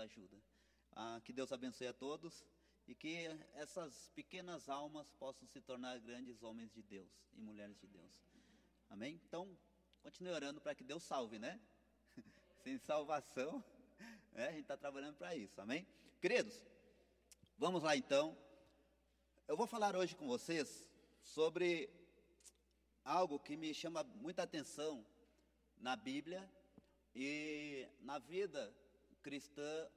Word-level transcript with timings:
ajuda. 0.00 0.36
Ah, 0.92 1.20
que 1.24 1.32
Deus 1.32 1.52
abençoe 1.52 1.86
a 1.86 1.92
todos 1.92 2.44
e 2.86 2.94
que 2.94 3.16
essas 3.54 4.10
pequenas 4.14 4.68
almas 4.68 5.10
possam 5.12 5.46
se 5.46 5.60
tornar 5.60 5.98
grandes 6.00 6.42
homens 6.42 6.72
de 6.72 6.82
Deus 6.82 7.10
e 7.34 7.40
mulheres 7.40 7.78
de 7.78 7.86
Deus. 7.86 8.10
Amém? 8.88 9.20
Então, 9.26 9.56
continue 10.02 10.32
orando 10.32 10.60
para 10.60 10.74
que 10.74 10.82
Deus 10.82 11.02
salve, 11.02 11.38
né? 11.38 11.60
Sem 12.64 12.78
salvação, 12.78 13.62
né? 14.32 14.48
a 14.48 14.50
gente 14.52 14.62
está 14.62 14.76
trabalhando 14.76 15.16
para 15.16 15.36
isso. 15.36 15.60
Amém? 15.60 15.86
Queridos, 16.20 16.64
vamos 17.58 17.82
lá 17.82 17.94
então. 17.94 18.36
Eu 19.46 19.56
vou 19.56 19.66
falar 19.66 19.94
hoje 19.94 20.16
com 20.16 20.26
vocês 20.26 20.88
sobre 21.22 21.90
algo 23.04 23.38
que 23.38 23.56
me 23.56 23.72
chama 23.74 24.02
muita 24.02 24.42
atenção 24.42 25.04
na 25.76 25.94
Bíblia 25.94 26.50
e 27.14 27.86
na 28.00 28.18
vida 28.18 28.74
cristã 29.18 29.90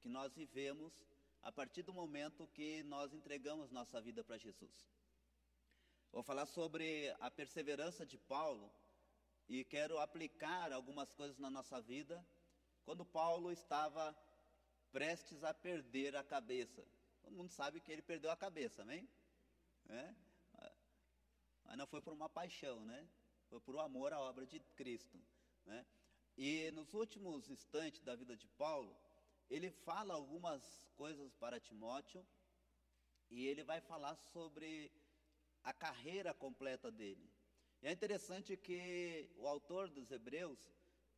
que 0.00 0.08
nós 0.08 0.34
vivemos 0.34 0.92
a 1.42 1.52
partir 1.52 1.82
do 1.82 1.92
momento 1.92 2.46
que 2.48 2.82
nós 2.84 3.12
entregamos 3.12 3.70
nossa 3.70 4.00
vida 4.00 4.24
para 4.24 4.36
Jesus. 4.36 4.88
Vou 6.12 6.22
falar 6.22 6.46
sobre 6.46 7.14
a 7.20 7.30
perseverança 7.30 8.04
de 8.04 8.18
Paulo 8.18 8.72
e 9.48 9.64
quero 9.64 9.98
aplicar 9.98 10.72
algumas 10.72 11.12
coisas 11.12 11.38
na 11.38 11.50
nossa 11.50 11.80
vida 11.80 12.24
quando 12.84 13.04
Paulo 13.04 13.52
estava 13.52 14.16
prestes 14.90 15.44
a 15.44 15.52
perder 15.52 16.16
a 16.16 16.24
cabeça. 16.24 16.84
Todo 17.22 17.36
mundo 17.36 17.50
sabe 17.50 17.80
que 17.80 17.92
ele 17.92 18.02
perdeu 18.02 18.30
a 18.30 18.36
cabeça, 18.36 18.82
amém? 18.82 19.08
É? 19.88 20.14
Mas 21.64 21.76
não 21.76 21.86
foi 21.86 22.00
por 22.00 22.12
uma 22.12 22.28
paixão, 22.28 22.84
né? 22.84 23.08
Foi 23.48 23.60
por 23.60 23.78
amor 23.78 24.12
à 24.12 24.20
obra 24.20 24.46
de 24.46 24.60
Cristo, 24.76 25.20
né? 25.64 25.84
E 26.36 26.70
nos 26.72 26.92
últimos 26.92 27.48
instantes 27.48 28.02
da 28.02 28.14
vida 28.14 28.36
de 28.36 28.46
Paulo, 28.48 28.94
ele 29.48 29.70
fala 29.70 30.14
algumas 30.14 30.62
coisas 30.94 31.34
para 31.34 31.58
Timóteo 31.58 32.26
e 33.30 33.46
ele 33.46 33.64
vai 33.64 33.80
falar 33.80 34.14
sobre 34.16 34.92
a 35.64 35.72
carreira 35.72 36.34
completa 36.34 36.90
dele. 36.90 37.30
E 37.82 37.86
é 37.86 37.92
interessante 37.92 38.56
que 38.56 39.30
o 39.36 39.46
autor 39.46 39.88
dos 39.88 40.10
Hebreus 40.10 40.58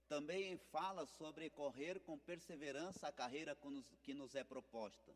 também 0.06 0.56
fala 0.56 1.05
sobre 1.05 1.50
correr 1.50 1.98
com 2.00 2.19
perseverança 2.19 3.08
a 3.08 3.12
carreira 3.12 3.56
que 4.02 4.14
nos 4.14 4.34
é 4.34 4.44
proposta. 4.44 5.14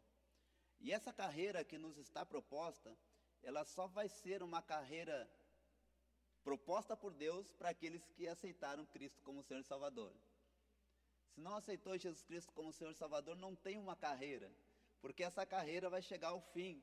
E 0.80 0.92
essa 0.92 1.12
carreira 1.12 1.64
que 1.64 1.78
nos 1.78 1.96
está 1.96 2.26
proposta, 2.26 2.96
ela 3.42 3.64
só 3.64 3.86
vai 3.86 4.08
ser 4.08 4.42
uma 4.42 4.60
carreira 4.60 5.30
proposta 6.42 6.96
por 6.96 7.12
Deus 7.14 7.50
para 7.52 7.70
aqueles 7.70 8.04
que 8.10 8.28
aceitaram 8.28 8.84
Cristo 8.86 9.22
como 9.22 9.42
Senhor 9.42 9.60
e 9.60 9.64
Salvador. 9.64 10.12
Se 11.34 11.40
não 11.40 11.56
aceitou 11.56 11.96
Jesus 11.96 12.22
Cristo 12.22 12.52
como 12.52 12.72
Senhor 12.72 12.90
e 12.90 12.94
Salvador, 12.94 13.36
não 13.36 13.54
tem 13.54 13.78
uma 13.78 13.96
carreira, 13.96 14.50
porque 15.00 15.22
essa 15.22 15.46
carreira 15.46 15.88
vai 15.88 16.02
chegar 16.02 16.28
ao 16.28 16.40
fim. 16.52 16.82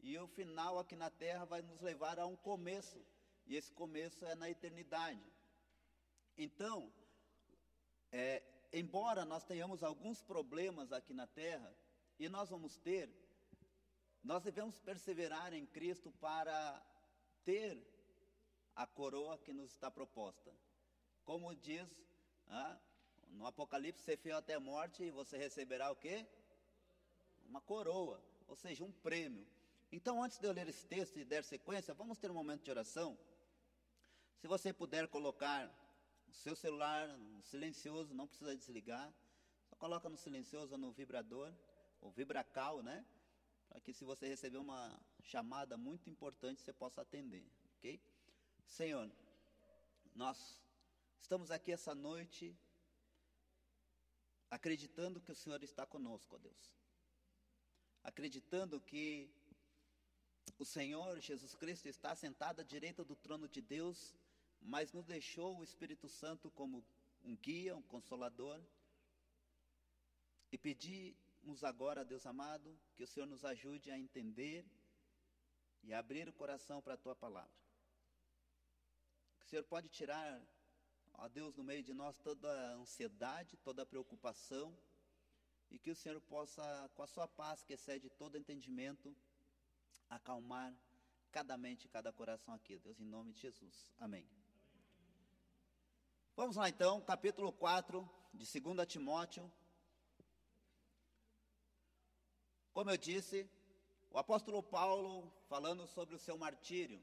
E 0.00 0.18
o 0.18 0.26
final 0.26 0.78
aqui 0.78 0.96
na 0.96 1.10
terra 1.10 1.44
vai 1.44 1.62
nos 1.62 1.80
levar 1.80 2.18
a 2.18 2.26
um 2.26 2.36
começo, 2.36 3.04
e 3.46 3.56
esse 3.56 3.70
começo 3.72 4.24
é 4.24 4.34
na 4.34 4.50
eternidade. 4.50 5.22
Então, 6.36 6.92
é, 8.10 8.42
embora 8.72 9.24
nós 9.24 9.44
tenhamos 9.44 9.82
alguns 9.82 10.22
problemas 10.22 10.90
aqui 10.92 11.12
na 11.12 11.26
terra, 11.26 11.72
e 12.18 12.28
nós 12.28 12.50
vamos 12.50 12.76
ter, 12.78 13.10
nós 14.24 14.42
devemos 14.42 14.78
perseverar 14.80 15.52
em 15.52 15.66
Cristo 15.66 16.10
para 16.12 16.82
ter 17.44 17.91
a 18.74 18.86
coroa 18.86 19.38
que 19.38 19.52
nos 19.52 19.70
está 19.70 19.90
proposta. 19.90 20.52
Como 21.24 21.54
diz 21.54 21.88
ah, 22.48 22.78
no 23.30 23.46
Apocalipse, 23.46 24.02
ser 24.02 24.16
fiel 24.16 24.38
até 24.38 24.54
a 24.54 24.60
morte 24.60 25.02
e 25.02 25.10
você 25.10 25.36
receberá 25.36 25.90
o 25.90 25.96
quê? 25.96 26.26
Uma 27.46 27.60
coroa, 27.60 28.22
ou 28.46 28.56
seja, 28.56 28.84
um 28.84 28.92
prêmio. 28.92 29.46
Então, 29.90 30.22
antes 30.22 30.38
de 30.38 30.46
eu 30.46 30.52
ler 30.52 30.68
esse 30.68 30.86
texto 30.86 31.18
e 31.18 31.24
der 31.24 31.44
sequência, 31.44 31.92
vamos 31.94 32.18
ter 32.18 32.30
um 32.30 32.34
momento 32.34 32.62
de 32.62 32.70
oração. 32.70 33.18
Se 34.38 34.46
você 34.46 34.72
puder 34.72 35.06
colocar 35.08 35.70
o 36.26 36.32
seu 36.32 36.56
celular 36.56 37.08
no 37.08 37.42
silencioso, 37.42 38.14
não 38.14 38.26
precisa 38.26 38.56
desligar, 38.56 39.12
só 39.68 39.76
coloca 39.76 40.08
no 40.08 40.16
silencioso 40.16 40.76
no 40.76 40.90
vibrador, 40.92 41.52
ou 42.00 42.10
vibracal, 42.10 42.82
né? 42.82 43.04
Para 43.68 43.80
que 43.80 43.92
se 43.92 44.04
você 44.04 44.26
receber 44.26 44.58
uma 44.58 45.00
chamada 45.22 45.76
muito 45.76 46.10
importante, 46.10 46.60
você 46.60 46.72
possa 46.72 47.02
atender, 47.02 47.46
ok? 47.76 48.00
Senhor, 48.72 49.06
nós 50.14 50.58
estamos 51.20 51.50
aqui 51.50 51.72
essa 51.72 51.94
noite 51.94 52.56
acreditando 54.50 55.20
que 55.20 55.30
o 55.30 55.34
Senhor 55.34 55.62
está 55.62 55.84
conosco, 55.84 56.36
ó 56.36 56.38
Deus. 56.38 56.72
Acreditando 58.02 58.80
que 58.80 59.30
o 60.58 60.64
Senhor 60.64 61.20
Jesus 61.20 61.54
Cristo 61.54 61.86
está 61.86 62.14
sentado 62.16 62.60
à 62.62 62.64
direita 62.64 63.04
do 63.04 63.14
trono 63.14 63.46
de 63.46 63.60
Deus, 63.60 64.16
mas 64.58 64.90
nos 64.90 65.04
deixou 65.04 65.58
o 65.58 65.64
Espírito 65.64 66.08
Santo 66.08 66.50
como 66.52 66.82
um 67.22 67.36
guia, 67.36 67.76
um 67.76 67.82
consolador. 67.82 68.58
E 70.50 70.56
pedimos 70.56 71.62
agora, 71.62 72.06
Deus 72.06 72.24
amado, 72.24 72.74
que 72.94 73.04
o 73.04 73.06
Senhor 73.06 73.26
nos 73.26 73.44
ajude 73.44 73.90
a 73.90 73.98
entender 73.98 74.64
e 75.82 75.92
a 75.92 75.98
abrir 75.98 76.26
o 76.26 76.32
coração 76.32 76.80
para 76.80 76.94
a 76.94 77.02
tua 77.04 77.14
palavra. 77.14 77.61
Senhor 79.52 79.64
pode 79.64 79.90
tirar, 79.90 80.40
ó 81.12 81.28
Deus, 81.28 81.54
no 81.54 81.62
meio 81.62 81.82
de 81.82 81.92
nós 81.92 82.16
toda 82.20 82.48
a 82.50 82.72
ansiedade, 82.76 83.58
toda 83.58 83.82
a 83.82 83.86
preocupação, 83.92 84.74
e 85.70 85.78
que 85.78 85.90
o 85.90 85.94
Senhor 85.94 86.18
possa, 86.22 86.90
com 86.94 87.02
a 87.02 87.06
sua 87.06 87.28
paz 87.28 87.62
que 87.62 87.74
excede 87.74 88.08
todo 88.08 88.38
entendimento, 88.38 89.14
acalmar 90.08 90.74
cada 91.30 91.58
mente 91.58 91.86
cada 91.86 92.10
coração 92.10 92.54
aqui, 92.54 92.78
Deus, 92.78 92.98
em 92.98 93.04
nome 93.04 93.34
de 93.34 93.40
Jesus. 93.40 93.92
Amém. 93.98 94.26
Vamos 96.34 96.56
lá 96.56 96.70
então, 96.70 97.02
capítulo 97.02 97.52
4 97.52 98.08
de 98.32 98.46
2 98.58 98.88
Timóteo. 98.88 99.52
Como 102.72 102.90
eu 102.90 102.96
disse, 102.96 103.46
o 104.10 104.16
apóstolo 104.16 104.62
Paulo 104.62 105.30
falando 105.46 105.86
sobre 105.86 106.14
o 106.14 106.18
seu 106.18 106.38
martírio. 106.38 107.02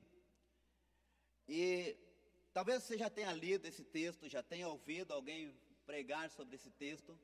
E 1.48 2.09
Talvez 2.54 2.84
você 2.84 2.98
já 2.98 3.10
tenha 3.10 3.32
lido 3.32 3.68
esse 3.68 3.84
texto, 3.84 4.28
já 4.28 4.42
tenha 4.42 4.68
ouvido 4.68 5.14
alguém 5.14 5.56
pregar 5.86 6.30
sobre 6.32 6.56
esse 6.56 6.72
texto. 6.72 7.18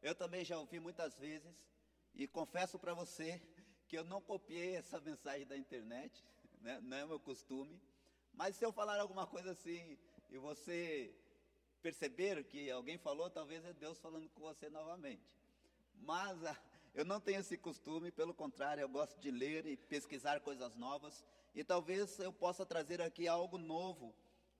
Eu 0.00 0.14
também 0.14 0.44
já 0.44 0.58
ouvi 0.58 0.78
muitas 0.78 1.18
vezes 1.18 1.52
e 2.14 2.28
confesso 2.28 2.78
para 2.78 2.94
você 2.94 3.42
que 3.88 3.98
eu 3.98 4.04
não 4.04 4.20
copiei 4.20 4.76
essa 4.76 5.00
mensagem 5.00 5.46
da 5.46 5.56
internet, 5.56 6.24
né? 6.60 6.80
não 6.82 6.96
é 6.96 7.04
meu 7.04 7.18
costume. 7.18 7.80
Mas 8.32 8.56
se 8.56 8.64
eu 8.64 8.72
falar 8.72 9.00
alguma 9.00 9.26
coisa 9.26 9.50
assim 9.50 9.98
e 10.30 10.38
você 10.38 11.12
perceber 11.82 12.44
que 12.44 12.70
alguém 12.70 12.98
falou, 12.98 13.28
talvez 13.28 13.64
é 13.64 13.72
Deus 13.72 13.98
falando 13.98 14.28
com 14.30 14.40
você 14.40 14.68
novamente. 14.68 15.36
Mas 15.94 16.44
ah, 16.44 16.56
eu 16.94 17.04
não 17.04 17.20
tenho 17.20 17.40
esse 17.40 17.56
costume, 17.56 18.12
pelo 18.12 18.32
contrário, 18.32 18.80
eu 18.80 18.88
gosto 18.88 19.18
de 19.20 19.30
ler 19.30 19.66
e 19.66 19.76
pesquisar 19.76 20.40
coisas 20.40 20.76
novas. 20.76 21.24
E 21.54 21.64
talvez 21.64 22.18
eu 22.20 22.32
possa 22.32 22.64
trazer 22.64 23.00
aqui 23.00 23.26
algo 23.26 23.58
novo 23.58 24.14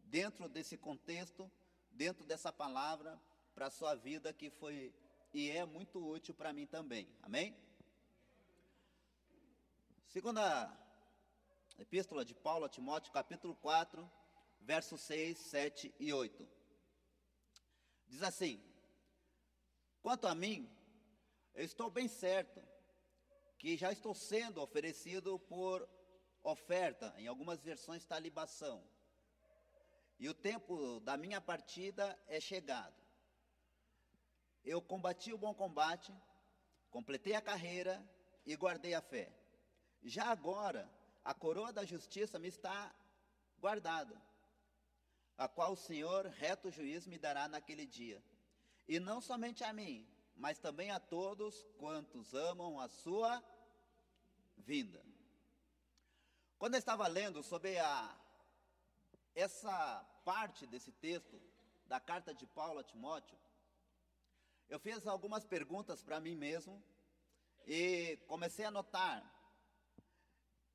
dentro 0.06 0.49
desse 0.49 0.77
contexto, 0.77 1.50
dentro 1.91 2.25
dessa 2.25 2.53
palavra, 2.53 3.21
para 3.55 3.67
a 3.67 3.71
sua 3.71 3.94
vida 3.94 4.33
que 4.33 4.50
foi 4.50 4.94
e 5.33 5.50
é 5.50 5.65
muito 5.65 5.99
útil 5.99 6.34
para 6.34 6.53
mim 6.53 6.67
também. 6.67 7.09
Amém? 7.22 7.55
Segunda 10.06 10.75
Epístola 11.78 12.25
de 12.25 12.34
Paulo 12.34 12.65
a 12.65 12.69
Timóteo, 12.69 13.12
capítulo 13.12 13.55
4, 13.56 14.11
versos 14.61 15.00
6, 15.03 15.37
7 15.37 15.95
e 15.99 16.12
8. 16.12 16.49
Diz 18.09 18.22
assim: 18.22 18.62
Quanto 20.03 20.27
a 20.27 20.34
mim, 20.34 20.71
eu 21.54 21.65
estou 21.65 21.91
bem 21.91 22.09
certo 22.09 22.63
que 23.59 23.77
já 23.77 23.91
estou 23.92 24.15
sendo 24.15 24.63
oferecido 24.63 25.39
por 25.41 25.86
oferta, 26.42 27.13
em 27.19 27.27
algumas 27.27 27.63
versões 27.63 28.03
está 28.03 28.19
libação 28.19 28.83
e 30.18 30.28
o 30.28 30.34
tempo 30.34 31.01
da 31.01 31.16
minha 31.16 31.41
partida 31.41 32.18
é 32.27 32.41
chegado. 32.41 32.95
Eu 34.65 34.80
combati 34.80 35.33
o 35.33 35.39
bom 35.39 35.54
combate, 35.54 36.13
completei 36.91 37.34
a 37.34 37.41
carreira 37.41 38.03
e 38.45 38.57
guardei 38.57 38.95
a 38.95 39.01
fé. 39.01 39.30
Já 40.03 40.27
agora, 40.27 40.91
a 41.24 41.34
coroa 41.34 41.72
da 41.72 41.84
justiça 41.84 42.39
me 42.39 42.48
está 42.48 42.95
guardada, 43.59 44.21
a 45.36 45.48
qual 45.48 45.72
o 45.72 45.77
Senhor, 45.77 46.27
reto 46.27 46.71
juiz, 46.71 47.07
me 47.07 47.19
dará 47.19 47.48
naquele 47.48 47.86
dia. 47.86 48.22
E 48.89 48.98
não 48.98 49.21
somente 49.21 49.62
a 49.65 49.72
mim, 49.72 50.09
mas 50.36 50.59
também 50.59 50.91
a 50.91 51.01
todos 51.01 51.66
quantos 51.78 52.34
amam 52.34 52.80
a 52.80 52.89
sua 52.89 53.42
vinda. 54.57 55.04
Quando 56.59 56.74
eu 56.74 56.78
estava 56.78 57.07
lendo 57.07 57.42
sobre 57.42 57.78
a 57.78 58.16
essa 59.36 60.03
parte 60.24 60.66
desse 60.66 60.91
texto 60.91 61.41
da 61.86 62.00
carta 62.00 62.34
de 62.34 62.47
Paulo 62.47 62.80
a 62.80 62.83
Timóteo, 62.83 63.38
eu 64.68 64.80
fiz 64.80 65.06
algumas 65.06 65.44
perguntas 65.44 66.03
para 66.03 66.18
mim 66.18 66.34
mesmo 66.34 66.83
e 67.66 68.16
comecei 68.27 68.65
a 68.65 68.68
anotar. 68.68 69.22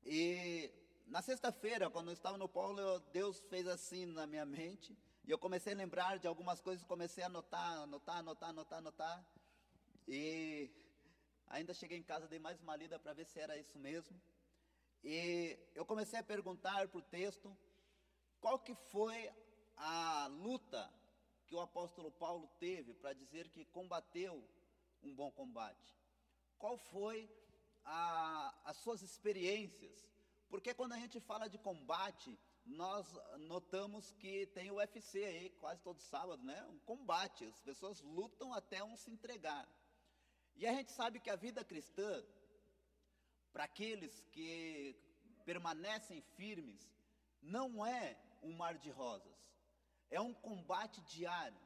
E 0.04 0.72
na 1.06 1.20
sexta-feira, 1.20 1.90
quando 1.90 2.08
eu 2.08 2.14
estava 2.14 2.38
no 2.38 2.48
polo, 2.48 3.00
Deus 3.12 3.40
fez 3.50 3.66
assim 3.66 4.06
na 4.06 4.26
minha 4.26 4.46
mente. 4.46 4.96
E 5.24 5.30
eu 5.30 5.38
comecei 5.38 5.72
a 5.72 5.76
lembrar 5.76 6.18
de 6.18 6.26
algumas 6.26 6.60
coisas, 6.60 6.84
comecei 6.84 7.22
a 7.22 7.26
anotar, 7.26 7.80
anotar, 7.80 8.16
anotar, 8.18 8.48
anotar, 8.50 8.78
anotar. 8.78 9.26
E 10.06 10.70
ainda 11.48 11.74
cheguei 11.74 11.98
em 11.98 12.02
casa, 12.02 12.28
dei 12.28 12.38
mais 12.38 12.60
uma 12.60 12.76
lida 12.76 12.98
para 12.98 13.12
ver 13.12 13.26
se 13.26 13.40
era 13.40 13.58
isso 13.58 13.78
mesmo. 13.78 14.20
E 15.02 15.58
eu 15.74 15.84
comecei 15.84 16.18
a 16.18 16.22
perguntar 16.22 16.88
para 16.88 16.98
o 16.98 17.02
texto 17.02 17.56
qual 18.42 18.58
que 18.58 18.74
foi 18.74 19.30
a 19.76 20.26
luta 20.26 20.92
que 21.46 21.54
o 21.54 21.60
apóstolo 21.60 22.10
Paulo 22.10 22.48
teve 22.58 22.92
para 22.94 23.12
dizer 23.12 23.48
que 23.48 23.64
combateu 23.66 24.44
um 25.02 25.14
bom 25.14 25.30
combate. 25.30 25.96
Qual 26.58 26.76
foi 26.76 27.30
a, 27.84 28.52
as 28.64 28.76
suas 28.78 29.00
experiências? 29.02 30.08
Porque 30.48 30.74
quando 30.74 30.92
a 30.92 30.98
gente 30.98 31.20
fala 31.20 31.48
de 31.48 31.56
combate, 31.56 32.36
nós 32.64 33.06
notamos 33.40 34.12
que 34.12 34.46
tem 34.46 34.70
o 34.70 34.76
UFC 34.76 35.24
aí, 35.24 35.50
quase 35.60 35.80
todo 35.82 36.00
sábado, 36.00 36.42
né? 36.42 36.64
Um 36.68 36.78
combate, 36.80 37.44
as 37.44 37.60
pessoas 37.60 38.00
lutam 38.00 38.52
até 38.52 38.82
um 38.82 38.96
se 38.96 39.10
entregar. 39.10 39.68
E 40.56 40.66
a 40.66 40.72
gente 40.74 40.90
sabe 40.92 41.20
que 41.20 41.30
a 41.30 41.36
vida 41.36 41.64
cristã, 41.64 42.24
para 43.52 43.64
aqueles 43.64 44.20
que 44.32 44.96
permanecem 45.44 46.20
firmes, 46.36 46.90
não 47.40 47.84
é 47.84 48.16
um 48.42 48.52
mar 48.52 48.76
de 48.76 48.90
rosas, 48.90 49.38
é 50.10 50.20
um 50.20 50.34
combate 50.34 51.00
diário. 51.02 51.60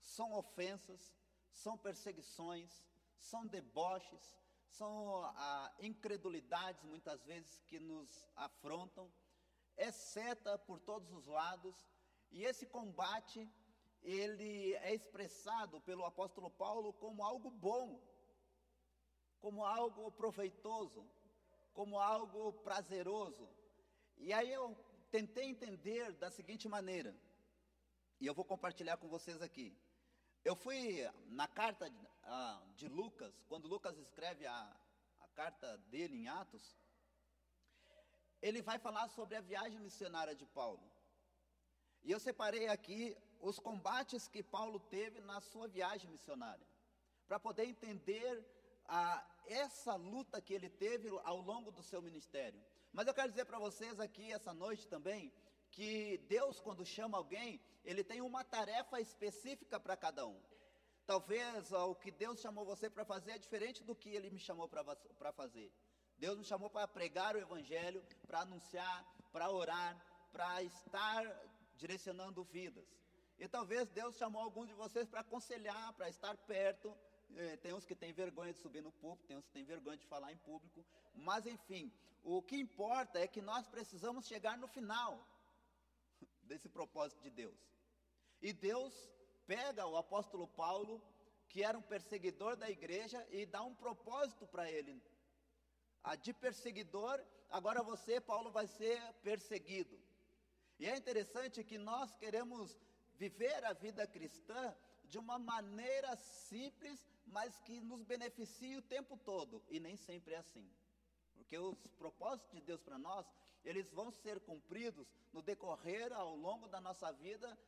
São 0.00 0.32
ofensas, 0.34 1.14
são 1.52 1.78
perseguições, 1.78 2.84
são 3.18 3.46
deboches, 3.46 4.36
são 4.66 5.24
ah, 5.24 5.72
incredulidades 5.78 6.82
muitas 6.84 7.22
vezes 7.24 7.62
que 7.68 7.78
nos 7.78 8.26
afrontam, 8.34 9.10
é 9.76 9.90
seta 9.90 10.58
por 10.58 10.80
todos 10.80 11.12
os 11.12 11.26
lados, 11.26 11.76
e 12.30 12.44
esse 12.44 12.66
combate 12.66 13.48
ele 14.02 14.74
é 14.76 14.94
expressado 14.94 15.80
pelo 15.82 16.04
apóstolo 16.04 16.50
Paulo 16.50 16.92
como 16.94 17.22
algo 17.22 17.50
bom, 17.50 18.00
como 19.40 19.64
algo 19.64 20.10
proveitoso, 20.12 21.08
como 21.72 21.98
algo 21.98 22.52
prazeroso. 22.64 23.48
E 24.16 24.32
aí 24.32 24.52
eu 24.52 24.76
tentei 25.12 25.44
entender 25.44 26.10
da 26.14 26.30
seguinte 26.30 26.66
maneira, 26.66 27.14
e 28.18 28.26
eu 28.26 28.32
vou 28.32 28.46
compartilhar 28.46 28.96
com 28.96 29.08
vocês 29.08 29.42
aqui. 29.42 29.76
Eu 30.42 30.56
fui 30.56 31.06
na 31.26 31.46
carta 31.46 31.90
de, 31.90 32.06
de 32.76 32.88
Lucas, 32.88 33.34
quando 33.46 33.68
Lucas 33.68 33.98
escreve 33.98 34.46
a, 34.46 34.76
a 35.20 35.28
carta 35.28 35.76
dele 35.90 36.16
em 36.16 36.28
Atos, 36.28 36.64
ele 38.40 38.62
vai 38.62 38.78
falar 38.78 39.06
sobre 39.08 39.36
a 39.36 39.42
viagem 39.42 39.78
missionária 39.78 40.34
de 40.34 40.46
Paulo. 40.46 40.90
E 42.02 42.10
eu 42.10 42.18
separei 42.18 42.68
aqui 42.68 43.14
os 43.38 43.58
combates 43.58 44.26
que 44.26 44.42
Paulo 44.42 44.80
teve 44.80 45.20
na 45.20 45.42
sua 45.42 45.68
viagem 45.68 46.10
missionária, 46.10 46.66
para 47.28 47.38
poder 47.38 47.66
entender 47.66 48.42
a, 48.86 49.22
essa 49.46 49.94
luta 49.94 50.40
que 50.40 50.54
ele 50.54 50.70
teve 50.70 51.10
ao 51.22 51.38
longo 51.42 51.70
do 51.70 51.82
seu 51.82 52.00
ministério. 52.00 52.60
Mas 52.92 53.06
eu 53.06 53.14
quero 53.14 53.30
dizer 53.30 53.46
para 53.46 53.58
vocês 53.58 53.98
aqui 53.98 54.32
essa 54.32 54.52
noite 54.52 54.86
também, 54.86 55.32
que 55.70 56.18
Deus, 56.28 56.60
quando 56.60 56.84
chama 56.84 57.16
alguém, 57.16 57.58
ele 57.84 58.04
tem 58.04 58.20
uma 58.20 58.44
tarefa 58.44 59.00
específica 59.00 59.80
para 59.80 59.96
cada 59.96 60.26
um. 60.26 60.38
Talvez 61.06 61.72
ó, 61.72 61.90
o 61.90 61.94
que 61.94 62.10
Deus 62.10 62.40
chamou 62.40 62.64
você 62.64 62.90
para 62.90 63.04
fazer 63.04 63.32
é 63.32 63.38
diferente 63.38 63.82
do 63.82 63.94
que 63.94 64.10
ele 64.10 64.30
me 64.30 64.38
chamou 64.38 64.68
para 64.68 65.32
fazer. 65.32 65.72
Deus 66.18 66.38
me 66.38 66.44
chamou 66.44 66.70
para 66.70 66.86
pregar 66.86 67.34
o 67.34 67.38
Evangelho, 67.38 68.04
para 68.26 68.40
anunciar, 68.40 69.04
para 69.32 69.50
orar, 69.50 69.96
para 70.30 70.62
estar 70.62 71.24
direcionando 71.76 72.44
vidas. 72.44 72.86
E 73.38 73.48
talvez 73.48 73.88
Deus 73.88 74.16
chamou 74.16 74.42
alguns 74.42 74.68
de 74.68 74.74
vocês 74.74 75.08
para 75.08 75.20
aconselhar, 75.20 75.92
para 75.94 76.08
estar 76.08 76.36
perto. 76.36 76.96
É, 77.36 77.56
tem 77.56 77.72
uns 77.72 77.84
que 77.84 77.94
têm 77.94 78.12
vergonha 78.12 78.52
de 78.52 78.58
subir 78.58 78.82
no 78.82 78.92
público, 78.92 79.26
tem 79.26 79.36
uns 79.36 79.46
que 79.46 79.52
têm 79.52 79.64
vergonha 79.64 79.96
de 79.96 80.06
falar 80.06 80.32
em 80.32 80.36
público. 80.38 80.84
Mas 81.14 81.46
enfim, 81.46 81.92
o 82.22 82.42
que 82.42 82.56
importa 82.56 83.18
é 83.18 83.26
que 83.26 83.40
nós 83.40 83.66
precisamos 83.66 84.26
chegar 84.26 84.56
no 84.58 84.68
final 84.68 85.26
desse 86.44 86.68
propósito 86.68 87.20
de 87.22 87.30
Deus. 87.30 87.58
E 88.40 88.52
Deus 88.52 88.92
pega 89.46 89.86
o 89.86 89.96
apóstolo 89.96 90.46
Paulo, 90.48 91.02
que 91.48 91.62
era 91.62 91.78
um 91.78 91.82
perseguidor 91.82 92.56
da 92.56 92.68
igreja, 92.70 93.26
e 93.30 93.46
dá 93.46 93.62
um 93.62 93.74
propósito 93.74 94.46
para 94.46 94.70
ele. 94.70 95.02
A 96.02 96.16
de 96.16 96.32
perseguidor, 96.32 97.22
agora 97.48 97.82
você, 97.82 98.20
Paulo, 98.20 98.50
vai 98.50 98.66
ser 98.66 99.00
perseguido. 99.22 99.98
E 100.78 100.86
é 100.86 100.96
interessante 100.96 101.62
que 101.62 101.78
nós 101.78 102.14
queremos 102.16 102.76
viver 103.14 103.64
a 103.64 103.72
vida 103.72 104.06
cristã 104.06 104.74
de 105.04 105.18
uma 105.18 105.38
maneira 105.38 106.16
simples, 106.16 107.06
mas 107.32 107.58
que 107.60 107.80
nos 107.80 108.02
beneficie 108.04 108.76
o 108.76 108.82
tempo 108.82 109.16
todo, 109.16 109.62
e 109.68 109.80
nem 109.80 109.96
sempre 109.96 110.34
é 110.34 110.38
assim. 110.38 110.70
Porque 111.34 111.56
os 111.58 111.76
propósitos 112.02 112.52
de 112.52 112.60
Deus 112.60 112.82
para 112.82 112.98
nós, 112.98 113.26
eles 113.64 113.90
vão 113.90 114.10
ser 114.10 114.38
cumpridos 114.40 115.08
no 115.32 115.40
decorrer 115.40 116.12
ao 116.12 116.36
longo 116.36 116.68
da 116.68 116.80
nossa 116.80 117.10
vida 117.10 117.58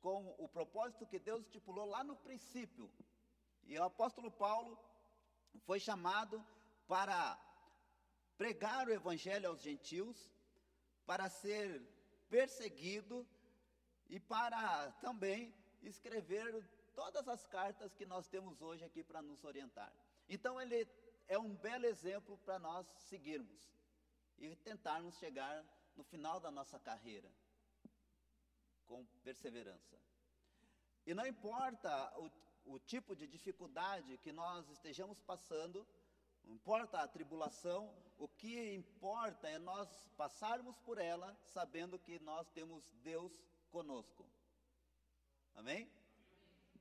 com 0.00 0.34
o 0.38 0.48
propósito 0.48 1.06
que 1.06 1.20
Deus 1.20 1.42
estipulou 1.42 1.86
lá 1.86 2.02
no 2.02 2.16
princípio. 2.16 2.90
E 3.64 3.78
o 3.78 3.84
apóstolo 3.84 4.30
Paulo 4.30 4.76
foi 5.66 5.78
chamado 5.78 6.44
para 6.88 7.38
pregar 8.36 8.88
o 8.88 8.92
evangelho 8.92 9.48
aos 9.48 9.62
gentios, 9.62 10.16
para 11.06 11.28
ser 11.28 11.80
perseguido 12.28 13.24
e 14.08 14.18
para 14.18 14.90
também 15.00 15.54
escrever 15.80 16.68
todas 16.94 17.28
as 17.28 17.46
cartas 17.46 17.94
que 17.94 18.06
nós 18.06 18.28
temos 18.28 18.60
hoje 18.60 18.84
aqui 18.84 19.02
para 19.02 19.22
nos 19.22 19.44
orientar. 19.44 19.92
Então 20.28 20.60
ele 20.60 20.88
é 21.28 21.38
um 21.38 21.54
belo 21.54 21.86
exemplo 21.86 22.38
para 22.38 22.58
nós 22.58 22.86
seguirmos 23.08 23.70
e 24.38 24.54
tentarmos 24.56 25.16
chegar 25.16 25.64
no 25.96 26.04
final 26.04 26.40
da 26.40 26.50
nossa 26.50 26.78
carreira 26.78 27.30
com 28.86 29.04
perseverança. 29.22 29.98
E 31.06 31.14
não 31.14 31.26
importa 31.26 32.12
o, 32.18 32.74
o 32.74 32.78
tipo 32.78 33.14
de 33.16 33.26
dificuldade 33.26 34.18
que 34.18 34.32
nós 34.32 34.68
estejamos 34.68 35.20
passando, 35.20 35.86
não 36.44 36.54
importa 36.54 37.00
a 37.00 37.08
tribulação, 37.08 37.94
o 38.18 38.28
que 38.28 38.74
importa 38.74 39.48
é 39.48 39.58
nós 39.58 39.88
passarmos 40.16 40.78
por 40.78 40.98
ela 40.98 41.36
sabendo 41.44 41.98
que 41.98 42.18
nós 42.20 42.48
temos 42.50 42.88
Deus 43.02 43.32
conosco. 43.70 44.26
Amém? 45.54 45.90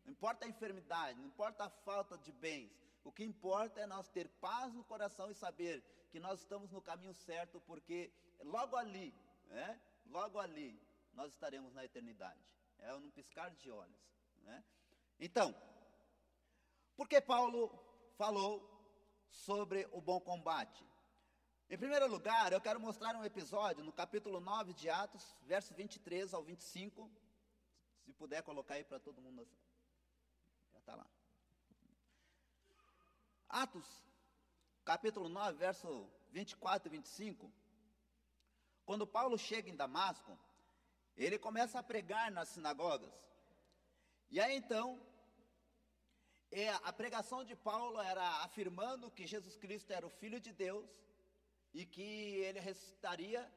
Não 0.03 0.11
importa 0.11 0.45
a 0.45 0.49
enfermidade, 0.49 1.19
não 1.19 1.27
importa 1.27 1.65
a 1.65 1.69
falta 1.69 2.17
de 2.17 2.31
bens, 2.31 2.71
o 3.03 3.11
que 3.11 3.23
importa 3.23 3.81
é 3.81 3.85
nós 3.85 4.07
ter 4.09 4.27
paz 4.39 4.73
no 4.73 4.83
coração 4.83 5.29
e 5.29 5.35
saber 5.35 5.83
que 6.11 6.19
nós 6.19 6.39
estamos 6.39 6.71
no 6.71 6.81
caminho 6.81 7.13
certo, 7.13 7.59
porque 7.61 8.11
logo 8.41 8.75
ali, 8.75 9.13
né, 9.45 9.79
logo 10.05 10.39
ali, 10.39 10.79
nós 11.13 11.31
estaremos 11.31 11.73
na 11.73 11.83
eternidade. 11.83 12.55
É 12.79 12.93
um 12.93 13.09
piscar 13.11 13.51
de 13.51 13.71
olhos. 13.71 13.99
Né? 14.43 14.63
Então, 15.19 15.55
por 16.95 17.07
que 17.07 17.19
Paulo 17.21 17.71
falou 18.17 18.67
sobre 19.29 19.87
o 19.91 20.01
bom 20.01 20.19
combate? 20.19 20.85
Em 21.69 21.77
primeiro 21.77 22.07
lugar, 22.07 22.51
eu 22.51 22.59
quero 22.59 22.79
mostrar 22.79 23.15
um 23.15 23.23
episódio 23.23 23.83
no 23.83 23.93
capítulo 23.93 24.39
9 24.39 24.73
de 24.73 24.89
Atos, 24.89 25.35
versos 25.43 25.75
23 25.75 26.33
ao 26.33 26.43
25. 26.43 27.09
Se 28.01 28.11
puder 28.13 28.43
colocar 28.43 28.75
aí 28.75 28.83
para 28.83 28.99
todo 28.99 29.21
mundo. 29.21 29.47
Está 30.81 30.95
lá. 30.95 31.07
Atos, 33.47 33.85
capítulo 34.83 35.29
9, 35.29 35.57
verso 35.57 36.09
24 36.31 36.87
e 36.89 36.97
25. 36.97 37.51
Quando 38.83 39.05
Paulo 39.05 39.37
chega 39.37 39.69
em 39.69 39.75
Damasco, 39.75 40.37
ele 41.15 41.37
começa 41.37 41.77
a 41.79 41.83
pregar 41.83 42.31
nas 42.31 42.49
sinagogas. 42.49 43.13
E 44.29 44.39
aí 44.39 44.55
então, 44.55 44.99
é, 46.51 46.69
a 46.69 46.91
pregação 46.91 47.43
de 47.43 47.55
Paulo 47.55 48.01
era 48.01 48.43
afirmando 48.43 49.11
que 49.11 49.27
Jesus 49.27 49.55
Cristo 49.55 49.93
era 49.93 50.05
o 50.05 50.09
Filho 50.09 50.39
de 50.39 50.51
Deus 50.51 50.89
e 51.73 51.85
que 51.85 52.01
ele 52.01 52.59
ressuscitaria 52.59 53.49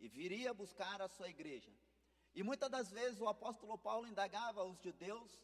e 0.00 0.08
viria 0.08 0.52
buscar 0.52 1.00
a 1.00 1.08
sua 1.08 1.28
igreja. 1.28 1.70
E 2.34 2.42
muitas 2.42 2.68
das 2.68 2.90
vezes 2.90 3.20
o 3.20 3.28
apóstolo 3.28 3.78
Paulo 3.78 4.08
indagava 4.08 4.64
os 4.64 4.80
judeus 4.80 5.38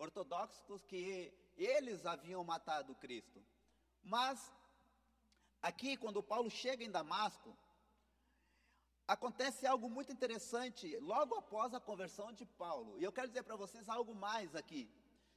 ortodoxos 0.00 0.84
que 0.84 1.32
eles 1.56 2.06
haviam 2.06 2.42
matado 2.42 2.94
Cristo. 2.94 3.40
Mas, 4.02 4.50
aqui, 5.60 5.96
quando 5.96 6.22
Paulo 6.22 6.50
chega 6.50 6.82
em 6.82 6.90
Damasco, 6.90 7.56
acontece 9.06 9.66
algo 9.66 9.88
muito 9.90 10.12
interessante 10.12 10.96
logo 11.12 11.34
após 11.34 11.74
a 11.74 11.80
conversão 11.80 12.32
de 12.32 12.46
Paulo. 12.46 12.98
E 12.98 13.04
eu 13.04 13.12
quero 13.12 13.28
dizer 13.28 13.42
para 13.42 13.56
vocês 13.56 13.88
algo 13.88 14.14
mais 14.14 14.54
aqui. 14.54 14.90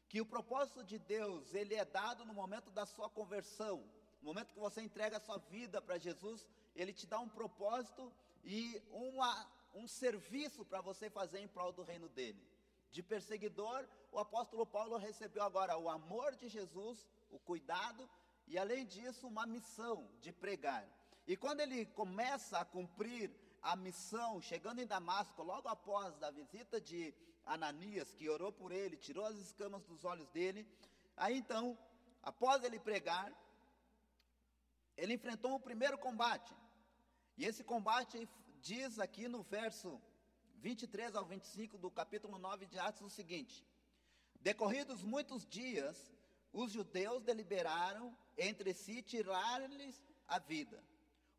que 0.07 0.21
o 0.21 0.31
propósito 0.33 0.83
de 0.83 0.99
Deus, 0.99 1.55
ele 1.55 1.73
é 1.73 1.83
dado 1.83 2.23
no 2.23 2.35
momento 2.35 2.69
da 2.69 2.85
sua 2.85 3.09
conversão, 3.09 3.77
no 4.21 4.27
momento 4.27 4.53
que 4.53 4.59
você 4.59 4.79
entrega 4.79 5.17
a 5.17 5.19
sua 5.19 5.39
vida 5.39 5.81
para 5.81 5.97
Jesus, 5.97 6.47
ele 6.75 6.93
te 6.93 7.07
dá 7.07 7.19
um 7.19 7.27
propósito 7.27 8.13
e 8.43 8.79
uma, 8.91 9.51
um 9.73 9.87
serviço 9.87 10.63
para 10.65 10.81
você 10.81 11.09
fazer 11.09 11.39
em 11.39 11.47
prol 11.47 11.71
do 11.71 11.81
reino 11.81 12.07
dele. 12.09 12.52
De 12.95 13.01
perseguidor, 13.01 13.79
o 14.11 14.19
apóstolo 14.19 14.65
Paulo 14.67 14.97
recebeu 14.97 15.41
agora 15.41 15.75
o 15.75 15.89
amor 15.89 16.35
de 16.35 16.47
Jesus, 16.47 16.97
o 17.31 17.39
cuidado 17.39 18.07
e, 18.45 18.55
além 18.55 18.85
disso, 18.85 19.27
uma 19.27 19.47
missão 19.47 20.07
de 20.21 20.31
pregar. 20.31 20.87
E 21.25 21.35
quando 21.35 21.61
ele 21.61 21.87
começa 21.87 22.59
a 22.59 22.65
cumprir 22.75 23.31
a 23.63 23.75
missão, 23.75 24.39
chegando 24.39 24.79
em 24.79 24.85
Damasco, 24.85 25.41
logo 25.41 25.67
após 25.67 26.21
a 26.21 26.29
visita 26.29 26.79
de 26.79 27.11
Ananias, 27.43 28.13
que 28.13 28.29
orou 28.29 28.51
por 28.51 28.71
ele, 28.71 28.95
tirou 28.95 29.25
as 29.25 29.37
escamas 29.37 29.83
dos 29.85 30.05
olhos 30.05 30.29
dele, 30.29 30.61
aí 31.17 31.35
então, 31.35 31.75
após 32.21 32.63
ele 32.63 32.79
pregar, 32.79 33.33
ele 34.95 35.15
enfrentou 35.15 35.55
o 35.55 35.59
primeiro 35.59 35.97
combate. 35.97 36.53
E 37.39 37.43
esse 37.43 37.63
combate 37.63 38.29
diz 38.61 38.99
aqui 38.99 39.27
no 39.27 39.41
verso 39.41 39.99
23 40.63 41.13
ao 41.13 41.25
25 41.25 41.77
do 41.77 41.91
capítulo 41.91 42.39
9 42.39 42.65
de 42.67 42.79
Atos 42.79 43.01
o 43.01 43.09
seguinte: 43.09 43.67
Decorridos 44.39 45.03
muitos 45.03 45.45
dias, 45.45 46.09
os 46.53 46.71
judeus 46.71 47.21
deliberaram 47.21 48.17
entre 48.37 48.73
si 48.73 49.01
tirar-lhes 49.01 50.01
a 50.25 50.39
vida. 50.39 50.81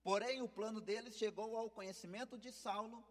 Porém, 0.03 0.43
o 0.43 0.49
plano 0.49 0.79
deles 0.79 1.17
chegou 1.17 1.57
ao 1.57 1.71
conhecimento 1.71 2.37
de 2.37 2.53
Saulo. 2.53 3.03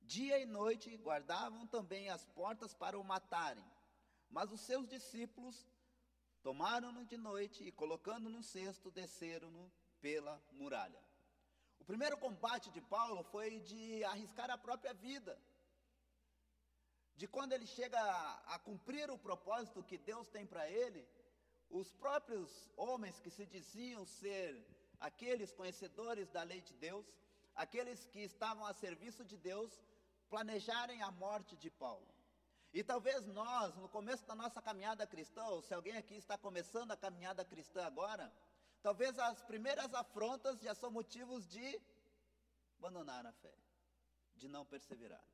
Dia 0.00 0.38
e 0.38 0.46
noite 0.46 0.96
guardavam 0.96 1.66
também 1.66 2.08
as 2.08 2.24
portas 2.24 2.72
para 2.72 2.98
o 2.98 3.04
matarem. 3.04 3.70
Mas 4.30 4.50
os 4.50 4.62
seus 4.62 4.88
discípulos 4.88 5.68
tomaram-no 6.42 7.04
de 7.04 7.18
noite 7.18 7.62
e, 7.62 7.70
colocando 7.70 8.30
no 8.30 8.42
cesto, 8.42 8.90
desceram-no 8.90 9.70
pela 10.00 10.42
muralha. 10.50 11.07
Primeiro 11.90 12.16
combate 12.18 12.68
de 12.76 12.82
Paulo 12.94 13.20
foi 13.32 13.50
de 13.60 14.04
arriscar 14.04 14.48
a 14.50 14.58
própria 14.58 14.92
vida. 14.92 15.34
De 17.20 17.26
quando 17.34 17.54
ele 17.54 17.66
chega 17.66 17.98
a, 17.98 18.54
a 18.54 18.58
cumprir 18.58 19.10
o 19.10 19.22
propósito 19.28 19.86
que 19.90 19.96
Deus 20.10 20.26
tem 20.28 20.44
para 20.44 20.64
ele, 20.80 21.02
os 21.70 21.90
próprios 22.02 22.50
homens 22.76 23.18
que 23.22 23.30
se 23.30 23.46
diziam 23.46 24.04
ser 24.04 24.46
aqueles 25.00 25.50
conhecedores 25.50 26.28
da 26.28 26.42
lei 26.42 26.60
de 26.60 26.74
Deus, 26.74 27.06
aqueles 27.54 28.04
que 28.12 28.20
estavam 28.20 28.66
a 28.66 28.74
serviço 28.74 29.24
de 29.24 29.38
Deus, 29.38 29.72
planejarem 30.28 31.00
a 31.02 31.10
morte 31.10 31.56
de 31.56 31.70
Paulo. 31.70 32.06
E 32.70 32.84
talvez 32.84 33.26
nós, 33.28 33.74
no 33.76 33.88
começo 33.88 34.26
da 34.26 34.34
nossa 34.34 34.60
caminhada 34.60 35.06
cristã, 35.06 35.42
ou 35.46 35.62
se 35.62 35.72
alguém 35.72 35.96
aqui 35.96 36.16
está 36.16 36.36
começando 36.36 36.90
a 36.90 36.98
caminhada 36.98 37.46
cristã 37.46 37.86
agora, 37.86 38.30
talvez 38.82 39.18
as 39.18 39.42
primeiras 39.42 39.92
afrontas 39.94 40.60
já 40.60 40.74
são 40.74 40.90
motivos 40.90 41.48
de 41.48 41.80
abandonar 42.78 43.26
a 43.26 43.32
fé, 43.32 43.54
de 44.36 44.48
não 44.48 44.64
perseverar. 44.64 45.24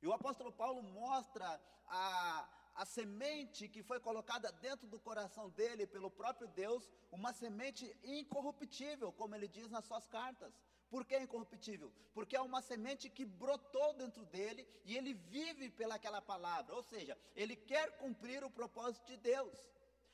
E 0.00 0.06
o 0.06 0.12
apóstolo 0.12 0.52
Paulo 0.52 0.82
mostra 0.82 1.60
a, 1.86 2.48
a 2.74 2.84
semente 2.86 3.68
que 3.68 3.82
foi 3.82 3.98
colocada 3.98 4.52
dentro 4.52 4.86
do 4.86 5.00
coração 5.00 5.50
dele 5.50 5.86
pelo 5.86 6.10
próprio 6.10 6.46
Deus, 6.48 6.88
uma 7.10 7.32
semente 7.32 7.84
incorruptível, 8.04 9.12
como 9.12 9.34
ele 9.34 9.48
diz 9.48 9.68
nas 9.68 9.84
suas 9.84 10.06
cartas. 10.06 10.54
Por 10.88 11.04
que 11.04 11.18
incorruptível? 11.18 11.92
Porque 12.14 12.36
é 12.36 12.40
uma 12.40 12.62
semente 12.62 13.10
que 13.10 13.24
brotou 13.24 13.92
dentro 13.94 14.24
dele 14.24 14.66
e 14.84 14.96
ele 14.96 15.12
vive 15.12 15.68
pelaquela 15.70 16.22
palavra, 16.22 16.74
ou 16.74 16.82
seja, 16.82 17.18
ele 17.34 17.56
quer 17.56 17.98
cumprir 17.98 18.42
o 18.42 18.50
propósito 18.50 19.06
de 19.06 19.16
Deus. 19.18 19.58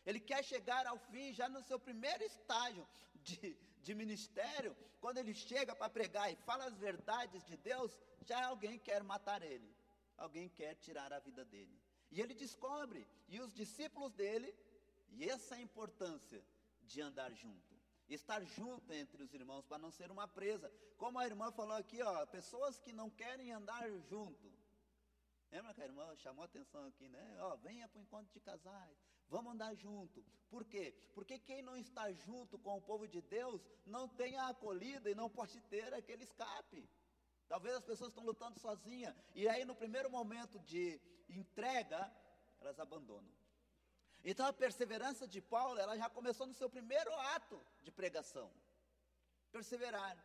Ele 0.07 0.21
quer 0.21 0.43
chegar 0.45 0.87
ao 0.87 0.99
fim, 0.99 1.33
já 1.33 1.49
no 1.49 1.63
seu 1.63 1.79
primeiro 1.79 2.23
estágio 2.25 2.87
de, 3.23 3.57
de 3.83 3.95
ministério, 3.95 4.77
quando 5.01 5.19
ele 5.19 5.35
chega 5.35 5.75
para 5.75 5.89
pregar 5.89 6.33
e 6.33 6.37
fala 6.37 6.65
as 6.65 6.77
verdades 6.77 7.45
de 7.45 7.57
Deus, 7.57 7.99
já 8.23 8.47
alguém 8.47 8.79
quer 8.79 9.03
matar 9.03 9.43
ele, 9.43 9.75
alguém 10.17 10.49
quer 10.49 10.75
tirar 10.77 11.13
a 11.13 11.19
vida 11.19 11.45
dele. 11.45 11.79
E 12.11 12.21
ele 12.21 12.35
descobre, 12.35 13.07
e 13.29 13.41
os 13.41 13.53
discípulos 13.53 14.13
dele, 14.13 14.55
e 15.11 15.29
essa 15.29 15.55
é 15.55 15.59
a 15.59 15.63
importância 15.63 16.43
de 16.83 17.01
andar 17.01 17.33
junto. 17.33 17.75
Estar 18.09 18.45
junto 18.45 18.93
entre 18.93 19.23
os 19.23 19.33
irmãos 19.33 19.65
para 19.65 19.79
não 19.79 19.91
ser 19.91 20.11
uma 20.11 20.29
presa. 20.29 20.71
Como 20.99 21.19
a 21.19 21.27
irmã 21.27 21.51
falou 21.53 21.77
aqui, 21.77 22.03
ó, 22.03 22.27
pessoas 22.27 22.79
que 22.79 22.93
não 22.93 23.09
querem 23.09 23.53
andar 23.53 23.91
junto. 24.03 24.53
Lembra 25.51 25.73
que 25.73 25.83
a 25.83 25.87
irmã 25.87 26.15
chamou 26.17 26.45
atenção 26.45 26.85
aqui, 26.87 27.09
né? 27.09 27.37
Ó, 27.41 27.57
venha 27.57 27.89
para 27.89 27.99
o 27.99 28.03
encontro 28.03 28.33
de 28.33 28.41
casais, 28.41 28.97
vamos 29.29 29.53
andar 29.53 29.75
junto. 29.75 30.25
Por 30.49 30.65
quê? 30.65 30.95
Porque 31.15 31.39
quem 31.39 31.63
não 31.63 31.77
está 31.77 32.13
junto 32.13 32.59
com 32.59 32.77
o 32.77 32.83
povo 32.83 33.09
de 33.09 33.21
Deus 33.23 33.61
não 33.85 34.09
tem 34.09 34.37
a 34.37 34.49
acolhida 34.49 35.11
e 35.11 35.15
não 35.15 35.29
pode 35.29 35.61
ter 35.63 35.93
aquele 35.93 36.25
escape. 36.25 36.89
Talvez 37.49 37.75
as 37.75 37.85
pessoas 37.85 38.11
estão 38.11 38.25
lutando 38.25 38.59
sozinhas. 38.59 39.15
E 39.35 39.49
aí, 39.49 39.65
no 39.65 39.75
primeiro 39.75 40.11
momento 40.11 40.59
de 40.61 41.01
entrega, 41.29 42.11
elas 42.61 42.79
abandonam. 42.79 43.33
Então, 44.25 44.47
a 44.47 44.53
perseverança 44.53 45.27
de 45.27 45.41
Paulo, 45.41 45.79
ela 45.79 45.97
já 45.99 46.09
começou 46.09 46.47
no 46.47 46.55
seu 46.55 46.71
primeiro 46.71 47.13
ato 47.37 47.61
de 47.83 47.91
pregação. 47.91 48.51
Perseverar, 49.53 50.17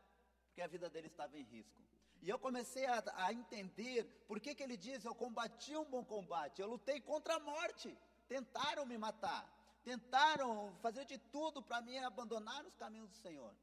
porque 0.46 0.62
a 0.62 0.68
vida 0.68 0.90
dele 0.90 1.08
estava 1.08 1.38
em 1.38 1.44
risco. 1.44 1.82
E 2.22 2.30
eu 2.30 2.40
comecei 2.40 2.86
a, 2.86 3.04
a 3.16 3.34
entender 3.34 4.06
por 4.28 4.40
que, 4.40 4.56
que 4.56 4.64
ele 4.64 4.78
diz: 4.78 5.04
Eu 5.04 5.16
combati 5.16 5.76
um 5.76 5.86
bom 5.86 6.04
combate, 6.04 6.62
eu 6.62 6.68
lutei 6.68 7.00
contra 7.02 7.36
a 7.36 7.40
morte. 7.40 7.98
Tentaram 8.30 8.86
me 8.86 8.98
matar, 8.98 9.44
tentaram 9.84 10.74
fazer 10.84 11.04
de 11.04 11.18
tudo 11.18 11.62
para 11.64 11.82
me 11.82 11.98
abandonar 11.98 12.64
os 12.66 12.76
caminhos 12.76 13.10
do 13.10 13.16
Senhor. 13.16 13.54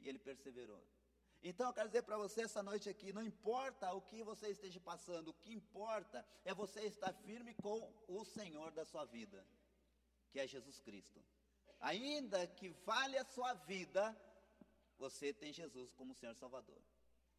E 0.00 0.08
ele 0.08 0.18
perseverou. 0.18 0.82
Então 1.42 1.66
eu 1.66 1.72
quero 1.72 1.88
dizer 1.88 2.02
para 2.02 2.16
você 2.16 2.42
essa 2.42 2.62
noite 2.62 2.88
aqui: 2.88 3.12
não 3.12 3.22
importa 3.22 3.92
o 3.92 4.00
que 4.00 4.22
você 4.22 4.48
esteja 4.48 4.80
passando, 4.80 5.28
o 5.28 5.34
que 5.34 5.52
importa 5.52 6.24
é 6.44 6.54
você 6.54 6.82
estar 6.82 7.12
firme 7.12 7.52
com 7.54 7.92
o 8.06 8.24
Senhor 8.24 8.70
da 8.70 8.84
sua 8.84 9.04
vida, 9.04 9.44
que 10.30 10.38
é 10.38 10.46
Jesus 10.46 10.80
Cristo. 10.80 11.20
Ainda 11.80 12.46
que 12.46 12.68
vale 12.84 13.18
a 13.18 13.24
sua 13.24 13.52
vida, 13.54 14.16
você 14.98 15.32
tem 15.32 15.52
Jesus 15.52 15.92
como 15.94 16.14
Senhor 16.14 16.34
Salvador. 16.36 16.80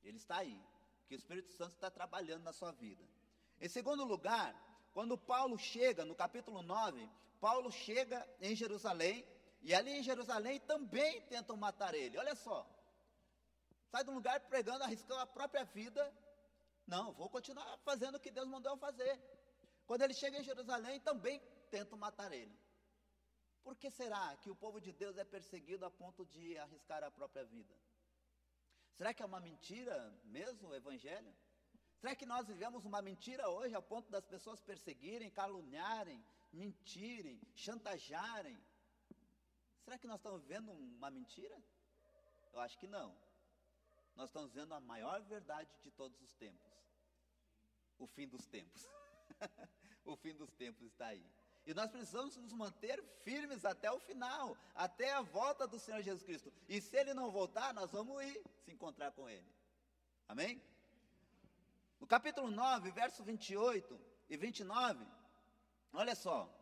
Ele 0.04 0.18
está 0.18 0.38
aí, 0.38 0.62
que 1.08 1.16
o 1.16 1.18
Espírito 1.18 1.52
Santo 1.54 1.76
está 1.76 1.90
trabalhando 1.90 2.44
na 2.44 2.54
sua 2.54 2.72
vida. 2.72 3.04
Em 3.60 3.70
segundo 3.70 4.04
lugar, 4.04 4.54
quando 4.98 5.16
Paulo 5.16 5.60
chega, 5.60 6.04
no 6.04 6.16
capítulo 6.16 6.64
9, 6.64 7.08
Paulo 7.40 7.72
chega 7.72 8.28
em 8.42 8.56
Jerusalém, 8.56 9.24
e 9.62 9.72
ali 9.72 9.92
em 9.92 10.02
Jerusalém 10.02 10.60
também 10.62 11.22
tentam 11.28 11.56
matar 11.56 11.94
ele. 11.94 12.18
Olha 12.18 12.34
só, 12.34 12.68
sai 13.92 14.04
de 14.04 14.10
um 14.10 14.16
lugar 14.16 14.40
pregando, 14.48 14.84
arriscando 14.84 15.22
a 15.22 15.28
própria 15.28 15.64
vida. 15.66 16.02
Não, 16.88 17.14
vou 17.14 17.30
continuar 17.30 17.78
fazendo 17.86 18.16
o 18.16 18.20
que 18.20 18.32
Deus 18.32 18.48
mandou 18.48 18.72
eu 18.72 18.78
fazer. 18.80 19.22
Quando 19.86 20.02
ele 20.02 20.16
chega 20.16 20.40
em 20.40 20.44
Jerusalém, 20.44 21.00
também 21.02 21.40
tentam 21.70 21.96
matar 21.96 22.34
ele. 22.34 22.60
Por 23.64 23.76
que 23.76 23.92
será 23.92 24.36
que 24.38 24.50
o 24.50 24.56
povo 24.56 24.82
de 24.82 24.92
Deus 24.92 25.16
é 25.16 25.24
perseguido 25.24 25.86
a 25.86 25.92
ponto 25.92 26.26
de 26.26 26.58
arriscar 26.58 27.04
a 27.04 27.12
própria 27.12 27.46
vida? 27.46 27.76
Será 28.96 29.14
que 29.14 29.22
é 29.22 29.26
uma 29.28 29.40
mentira 29.40 29.96
mesmo 30.24 30.70
o 30.70 30.74
Evangelho? 30.74 31.36
Será 32.00 32.16
que 32.16 32.26
nós 32.26 32.48
vivemos 32.48 32.86
uma 32.86 33.02
mentira 33.02 33.50
hoje 33.50 33.76
a 33.76 33.82
ponto 33.82 34.10
das 34.12 34.26
pessoas 34.26 34.62
perseguirem, 34.62 35.30
caluniarem, 35.32 36.24
mentirem, 36.54 37.42
chantagearem? 37.56 38.58
Será 39.84 39.98
que 39.98 40.08
nós 40.08 40.18
estamos 40.18 40.42
vivendo 40.44 40.72
uma 40.72 41.10
mentira? 41.10 41.58
Eu 42.54 42.60
acho 42.60 42.78
que 42.78 42.88
não 42.88 43.16
nós 44.18 44.30
estamos 44.30 44.52
vendo 44.52 44.74
a 44.74 44.80
maior 44.80 45.22
verdade 45.22 45.70
de 45.84 45.92
todos 45.92 46.20
os 46.22 46.34
tempos. 46.34 46.68
O 48.00 48.08
fim 48.08 48.28
dos 48.28 48.48
tempos. 48.48 48.90
o 50.04 50.16
fim 50.18 50.34
dos 50.34 50.52
tempos 50.54 50.88
está 50.88 51.08
aí. 51.08 51.24
E 51.68 51.74
nós 51.74 51.92
precisamos 51.92 52.36
nos 52.36 52.52
manter 52.52 53.04
firmes 53.24 53.64
até 53.64 53.92
o 53.92 54.00
final, 54.00 54.58
até 54.74 55.12
a 55.14 55.22
volta 55.22 55.68
do 55.68 55.78
Senhor 55.78 56.02
Jesus 56.02 56.24
Cristo. 56.24 56.52
E 56.68 56.82
se 56.82 56.98
ele 56.98 57.14
não 57.14 57.30
voltar, 57.30 57.74
nós 57.76 57.92
vamos 57.92 58.24
ir 58.24 58.42
se 58.66 58.72
encontrar 58.72 59.12
com 59.12 59.30
ele. 59.30 59.48
Amém? 60.28 60.60
No 62.00 62.08
capítulo 62.08 62.50
9, 62.50 62.92
verso 62.92 63.24
28 63.24 64.00
e 64.30 64.38
29, 64.38 65.06
olha 65.94 66.16
só. 66.16 66.54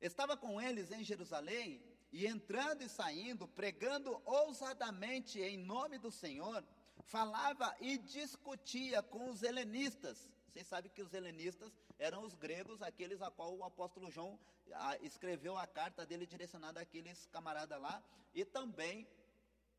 Estava 0.00 0.36
com 0.36 0.60
eles 0.60 0.90
em 0.90 1.02
Jerusalém 1.02 1.82
e 2.12 2.26
entrando 2.26 2.82
e 2.82 2.88
saindo, 2.88 3.48
pregando 3.48 4.20
ousadamente 4.24 5.40
em 5.40 5.56
nome 5.56 5.98
do 5.98 6.10
Senhor, 6.10 6.64
falava 7.02 7.74
e 7.80 7.98
discutia 7.98 9.02
com 9.02 9.28
os 9.30 9.42
helenistas. 9.42 10.30
Vocês 10.48 10.66
sabem 10.66 10.90
que 10.90 11.02
os 11.02 11.12
helenistas 11.12 11.72
eram 11.98 12.22
os 12.22 12.34
gregos, 12.34 12.80
aqueles 12.82 13.20
a 13.20 13.30
qual 13.30 13.54
o 13.54 13.64
apóstolo 13.64 14.10
João 14.10 14.38
a, 14.72 14.96
escreveu 14.98 15.56
a 15.56 15.66
carta 15.66 16.06
dele 16.06 16.26
direcionada 16.26 16.80
àqueles 16.80 17.26
camaradas 17.26 17.80
lá, 17.80 18.02
e 18.34 18.44
também 18.44 19.06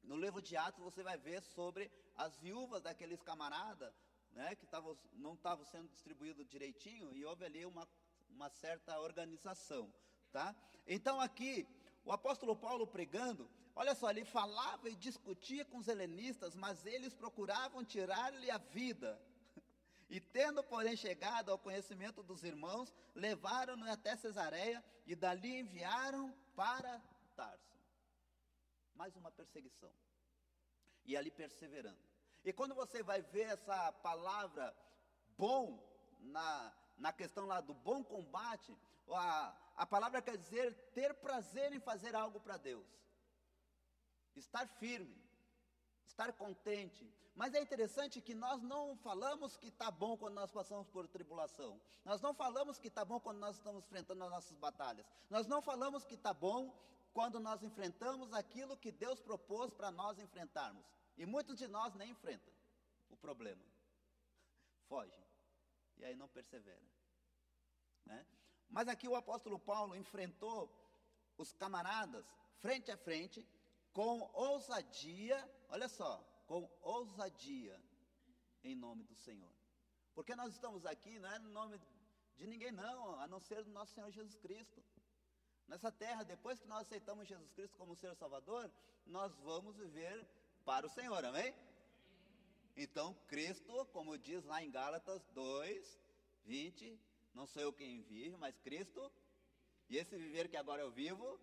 no 0.08 0.16
livro 0.16 0.42
de 0.42 0.56
Atos 0.56 0.84
você 0.84 1.04
vai 1.04 1.18
ver 1.18 1.42
sobre 1.44 1.92
as 2.16 2.36
viúvas 2.38 2.82
daqueles 2.82 3.22
camaradas, 3.22 3.94
né, 4.32 4.56
que 4.56 4.66
tava, 4.66 4.98
não 5.14 5.34
estavam 5.34 5.66
sendo 5.66 5.90
distribuídos 5.90 6.48
direitinho 6.48 7.14
e 7.14 7.26
houve 7.26 7.44
ali 7.46 7.66
uma, 7.66 7.88
uma 8.30 8.50
certa 8.50 9.00
organização. 9.02 9.94
Tá? 10.32 10.56
Então 10.88 11.20
aqui, 11.20 11.68
o 12.06 12.12
apóstolo 12.12 12.56
Paulo 12.56 12.88
pregando, 12.88 13.50
olha 13.76 13.94
só, 13.94 14.10
ele 14.10 14.24
falava 14.24 14.90
e 14.90 14.96
discutia 14.96 15.66
com 15.66 15.78
os 15.78 15.88
helenistas, 15.88 16.56
mas 16.56 16.86
eles 16.86 17.14
procuravam 17.14 17.84
tirar-lhe 17.84 18.50
a 18.50 18.58
vida. 18.58 19.22
E 20.10 20.22
tendo, 20.22 20.64
porém, 20.64 20.96
chegado 20.96 21.52
ao 21.52 21.60
conhecimento 21.60 22.24
dos 22.24 22.42
irmãos, 22.42 22.94
levaram-no 23.14 23.92
até 23.92 24.16
Cesareia 24.16 24.82
e 25.06 25.14
dali 25.14 25.60
enviaram 25.60 26.34
para 26.56 27.02
Tarso. 27.36 27.67
Mais 28.98 29.16
uma 29.16 29.32
perseguição. 29.32 29.92
E 31.06 31.16
ali 31.16 31.32
perseverando. 31.32 32.04
E 32.44 32.52
quando 32.52 32.76
você 32.76 33.04
vai 33.04 33.22
ver 33.22 33.48
essa 33.56 33.92
palavra 33.92 34.76
bom 35.38 35.64
na, 36.20 36.74
na 36.98 37.14
questão 37.14 37.46
lá 37.46 37.62
do 37.62 37.74
bom 37.74 38.04
combate, 38.04 38.76
a, 39.10 39.56
a 39.76 39.86
palavra 39.86 40.22
quer 40.22 40.38
dizer 40.38 40.74
ter 40.94 41.14
prazer 41.16 41.72
em 41.74 41.80
fazer 41.80 42.16
algo 42.16 42.40
para 42.40 42.58
Deus, 42.58 42.88
estar 44.36 44.68
firme, 44.68 45.16
estar 46.06 46.34
contente. 46.34 47.10
Mas 47.36 47.54
é 47.54 47.62
interessante 47.62 48.20
que 48.20 48.34
nós 48.34 48.64
não 48.64 48.98
falamos 48.98 49.56
que 49.58 49.68
está 49.68 49.92
bom 49.92 50.18
quando 50.18 50.34
nós 50.34 50.52
passamos 50.52 50.88
por 50.88 51.08
tribulação. 51.08 51.80
Nós 52.04 52.20
não 52.20 52.34
falamos 52.34 52.80
que 52.80 52.88
está 52.88 53.06
bom 53.06 53.20
quando 53.20 53.38
nós 53.38 53.58
estamos 53.58 53.84
enfrentando 53.86 54.24
as 54.24 54.32
nossas 54.32 54.58
batalhas. 54.58 55.06
Nós 55.30 55.46
não 55.46 55.62
falamos 55.62 56.04
que 56.04 56.16
está 56.16 56.34
bom 56.34 56.74
quando 57.18 57.40
nós 57.40 57.64
enfrentamos 57.64 58.32
aquilo 58.32 58.78
que 58.78 58.92
Deus 58.92 59.20
propôs 59.20 59.74
para 59.74 59.90
nós 59.90 60.20
enfrentarmos. 60.20 60.86
E 61.18 61.26
muitos 61.26 61.58
de 61.58 61.68
nós 61.68 61.96
nem 61.96 62.12
enfrentam 62.12 62.54
o 63.10 63.18
problema. 63.18 63.64
Foge. 64.88 65.20
E 65.98 66.06
aí 66.06 66.16
não 66.16 66.28
persevera. 66.28 66.88
Né? 68.06 68.24
Mas 68.70 68.88
aqui 68.88 69.08
o 69.08 69.16
apóstolo 69.16 69.58
Paulo 69.58 69.96
enfrentou 69.96 70.72
os 71.40 71.52
camaradas 71.54 72.24
frente 72.60 72.92
a 72.92 72.98
frente 72.98 73.44
com 73.92 74.30
ousadia, 74.36 75.38
olha 75.70 75.90
só, 75.90 76.24
com 76.46 76.70
ousadia 76.84 77.82
em 78.64 78.76
nome 78.76 79.04
do 79.06 79.16
Senhor. 79.16 79.54
Porque 80.14 80.36
nós 80.36 80.54
estamos 80.54 80.86
aqui 80.86 81.18
não 81.18 81.32
é 81.32 81.40
no 81.40 81.50
nome 81.50 81.82
de 82.36 82.46
ninguém 82.46 82.72
não, 82.72 83.20
a 83.20 83.28
não 83.28 83.40
ser 83.40 83.64
do 83.64 83.72
nosso 83.72 83.96
Senhor 83.96 84.12
Jesus 84.12 84.36
Cristo. 84.36 84.84
Nessa 85.68 85.92
terra, 85.92 86.24
depois 86.24 86.60
que 86.60 86.68
nós 86.68 86.82
aceitamos 86.82 87.28
Jesus 87.28 87.52
Cristo 87.52 87.78
como 87.78 87.96
Senhor 87.96 88.16
Salvador, 88.16 88.72
nós 89.06 89.34
vamos 89.40 89.76
viver 89.76 90.26
para 90.64 90.88
o 90.88 90.90
Senhor, 90.90 91.24
amém? 91.26 91.54
Então, 92.76 93.14
Cristo, 93.28 93.86
como 93.88 94.18
diz 94.18 94.44
lá 94.46 94.64
em 94.64 94.72
Gálatas 94.72 95.28
2, 95.34 96.00
20, 96.46 97.00
não 97.34 97.46
sou 97.46 97.62
eu 97.62 97.74
quem 97.74 98.02
vive, 98.04 98.38
mas 98.38 98.58
Cristo, 98.60 99.12
e 99.90 99.98
esse 99.98 100.16
viver 100.16 100.48
que 100.48 100.56
agora 100.58 100.82
eu 100.82 100.92
vivo, 100.92 101.40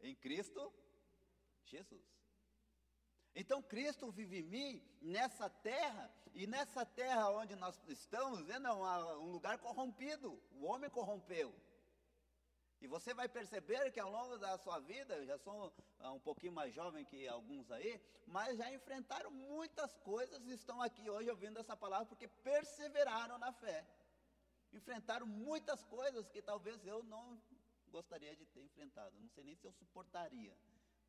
em 0.00 0.14
Cristo 0.16 0.72
Jesus. 1.64 2.23
Então 3.34 3.62
Cristo 3.62 4.10
vive 4.12 4.38
em 4.38 4.42
mim 4.42 4.82
nessa 5.02 5.50
terra, 5.50 6.10
e 6.32 6.46
nessa 6.46 6.86
terra 6.86 7.30
onde 7.30 7.56
nós 7.56 7.80
estamos, 7.88 8.48
é 8.48 8.58
um 8.58 9.30
lugar 9.30 9.58
corrompido, 9.58 10.40
o 10.52 10.64
homem 10.64 10.88
corrompeu. 10.88 11.54
E 12.80 12.86
você 12.86 13.14
vai 13.14 13.28
perceber 13.28 13.90
que 13.92 13.98
ao 13.98 14.10
longo 14.10 14.36
da 14.36 14.58
sua 14.58 14.78
vida, 14.78 15.16
eu 15.16 15.24
já 15.24 15.38
sou 15.38 15.72
uh, 16.00 16.10
um 16.10 16.20
pouquinho 16.20 16.52
mais 16.52 16.74
jovem 16.74 17.02
que 17.04 17.26
alguns 17.26 17.70
aí, 17.70 17.98
mas 18.26 18.58
já 18.58 18.70
enfrentaram 18.72 19.30
muitas 19.30 19.96
coisas 20.00 20.44
e 20.46 20.52
estão 20.52 20.82
aqui 20.82 21.08
hoje 21.08 21.30
ouvindo 21.30 21.58
essa 21.58 21.74
palavra 21.74 22.04
porque 22.04 22.28
perseveraram 22.28 23.38
na 23.38 23.52
fé. 23.52 23.86
Enfrentaram 24.70 25.26
muitas 25.26 25.82
coisas 25.84 26.28
que 26.28 26.42
talvez 26.42 26.84
eu 26.86 27.02
não 27.04 27.40
gostaria 27.88 28.36
de 28.36 28.44
ter 28.46 28.60
enfrentado, 28.60 29.18
não 29.18 29.30
sei 29.30 29.44
nem 29.44 29.56
se 29.56 29.64
eu 29.66 29.72
suportaria. 29.72 30.54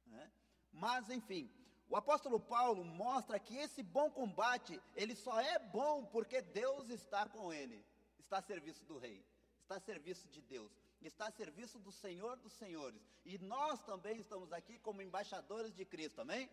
Né? 0.05 0.31
Mas, 0.71 1.09
enfim, 1.09 1.51
o 1.89 1.95
apóstolo 1.95 2.39
Paulo 2.39 2.83
mostra 2.83 3.39
que 3.39 3.55
esse 3.57 3.83
bom 3.83 4.09
combate, 4.09 4.81
ele 4.95 5.15
só 5.15 5.39
é 5.39 5.59
bom 5.59 6.05
porque 6.05 6.41
Deus 6.41 6.89
está 6.89 7.27
com 7.27 7.53
ele, 7.53 7.83
está 8.19 8.39
a 8.39 8.41
serviço 8.41 8.83
do 8.85 8.97
rei, 8.97 9.23
está 9.61 9.75
a 9.75 9.79
serviço 9.79 10.27
de 10.29 10.41
Deus 10.41 10.71
está 11.07 11.27
a 11.27 11.31
serviço 11.31 11.79
do 11.79 11.91
Senhor 11.91 12.35
dos 12.37 12.53
Senhores. 12.53 13.01
E 13.25 13.37
nós 13.37 13.81
também 13.83 14.19
estamos 14.19 14.51
aqui 14.51 14.79
como 14.79 15.01
embaixadores 15.01 15.73
de 15.73 15.85
Cristo, 15.85 16.21
amém? 16.21 16.49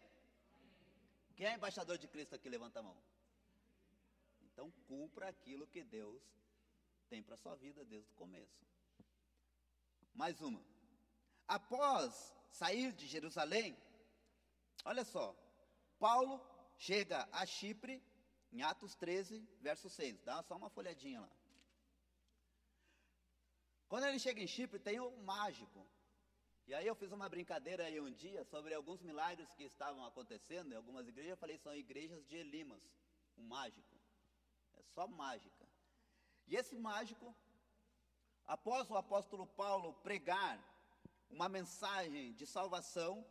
Quem 1.36 1.46
é 1.46 1.54
embaixador 1.54 1.98
de 1.98 2.08
Cristo 2.08 2.34
aqui? 2.34 2.48
Levanta 2.48 2.80
a 2.80 2.82
mão. 2.82 2.96
Então 4.42 4.70
cumpra 4.86 5.28
aquilo 5.28 5.66
que 5.66 5.82
Deus 5.82 6.22
tem 7.08 7.22
para 7.22 7.34
a 7.34 7.38
sua 7.38 7.54
vida 7.56 7.84
desde 7.84 8.10
o 8.10 8.14
começo. 8.14 8.66
Mais 10.14 10.40
uma. 10.40 10.62
Após 11.48 12.34
sair 12.50 12.92
de 12.92 13.06
Jerusalém, 13.06 13.76
olha 14.84 15.04
só, 15.04 15.36
Paulo 15.98 16.40
chega 16.76 17.28
a 17.32 17.46
Chipre, 17.46 18.02
em 18.52 18.62
Atos 18.62 18.94
13, 18.96 19.46
verso 19.60 19.88
6. 19.88 20.20
Dá 20.22 20.42
só 20.42 20.56
uma 20.56 20.68
folhadinha 20.68 21.20
lá. 21.20 21.30
Quando 23.88 24.04
ele 24.06 24.18
chega 24.18 24.40
em 24.40 24.46
Chipre, 24.46 24.78
tem 24.78 25.00
um 25.00 25.22
mágico. 25.22 25.86
E 26.66 26.74
aí 26.74 26.86
eu 26.86 26.94
fiz 26.94 27.12
uma 27.12 27.28
brincadeira 27.28 27.84
aí 27.84 28.00
um 28.00 28.10
dia 28.10 28.44
sobre 28.44 28.72
alguns 28.74 29.02
milagres 29.02 29.52
que 29.54 29.64
estavam 29.64 30.04
acontecendo 30.04 30.72
em 30.72 30.76
algumas 30.76 31.06
igrejas. 31.06 31.32
Eu 31.32 31.36
falei, 31.36 31.58
são 31.58 31.74
igrejas 31.74 32.26
de 32.26 32.36
Elimas, 32.36 32.82
um 33.36 33.42
mágico. 33.42 33.94
É 34.74 34.82
só 34.82 35.06
mágica. 35.06 35.68
E 36.46 36.56
esse 36.56 36.76
mágico, 36.76 37.34
após 38.44 38.90
o 38.90 38.96
apóstolo 38.96 39.46
Paulo 39.46 39.94
pregar 39.94 40.58
uma 41.28 41.48
mensagem 41.48 42.32
de 42.34 42.46
salvação 42.46 43.26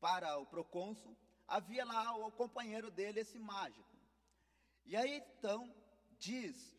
para 0.00 0.38
o 0.38 0.46
procônsul, 0.46 1.16
havia 1.46 1.84
lá 1.84 2.16
o 2.16 2.30
companheiro 2.32 2.90
dele, 2.90 3.20
esse 3.20 3.38
mágico. 3.38 3.96
E 4.84 4.96
aí 4.96 5.16
então 5.16 5.74
diz 6.18 6.76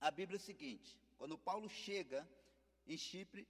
a 0.00 0.10
Bíblia 0.10 0.38
o 0.38 0.42
seguinte: 0.42 0.98
quando 1.18 1.38
Paulo 1.38 1.68
chega 1.68 2.28
em 2.86 2.96
Chipre, 2.96 3.46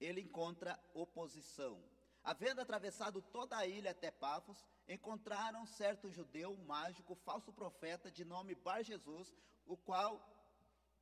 ele 0.00 0.20
encontra 0.20 0.78
oposição. 0.94 1.82
Havendo 2.22 2.60
atravessado 2.60 3.22
toda 3.22 3.56
a 3.56 3.66
ilha 3.66 3.92
até 3.92 4.10
Pafos, 4.10 4.64
encontraram 4.88 5.64
certo 5.66 6.10
judeu 6.10 6.56
mágico, 6.66 7.14
falso 7.14 7.52
profeta, 7.52 8.10
de 8.10 8.24
nome 8.24 8.54
Bar 8.54 8.82
Jesus, 8.82 9.34
o 9.66 9.76
qual 9.76 10.20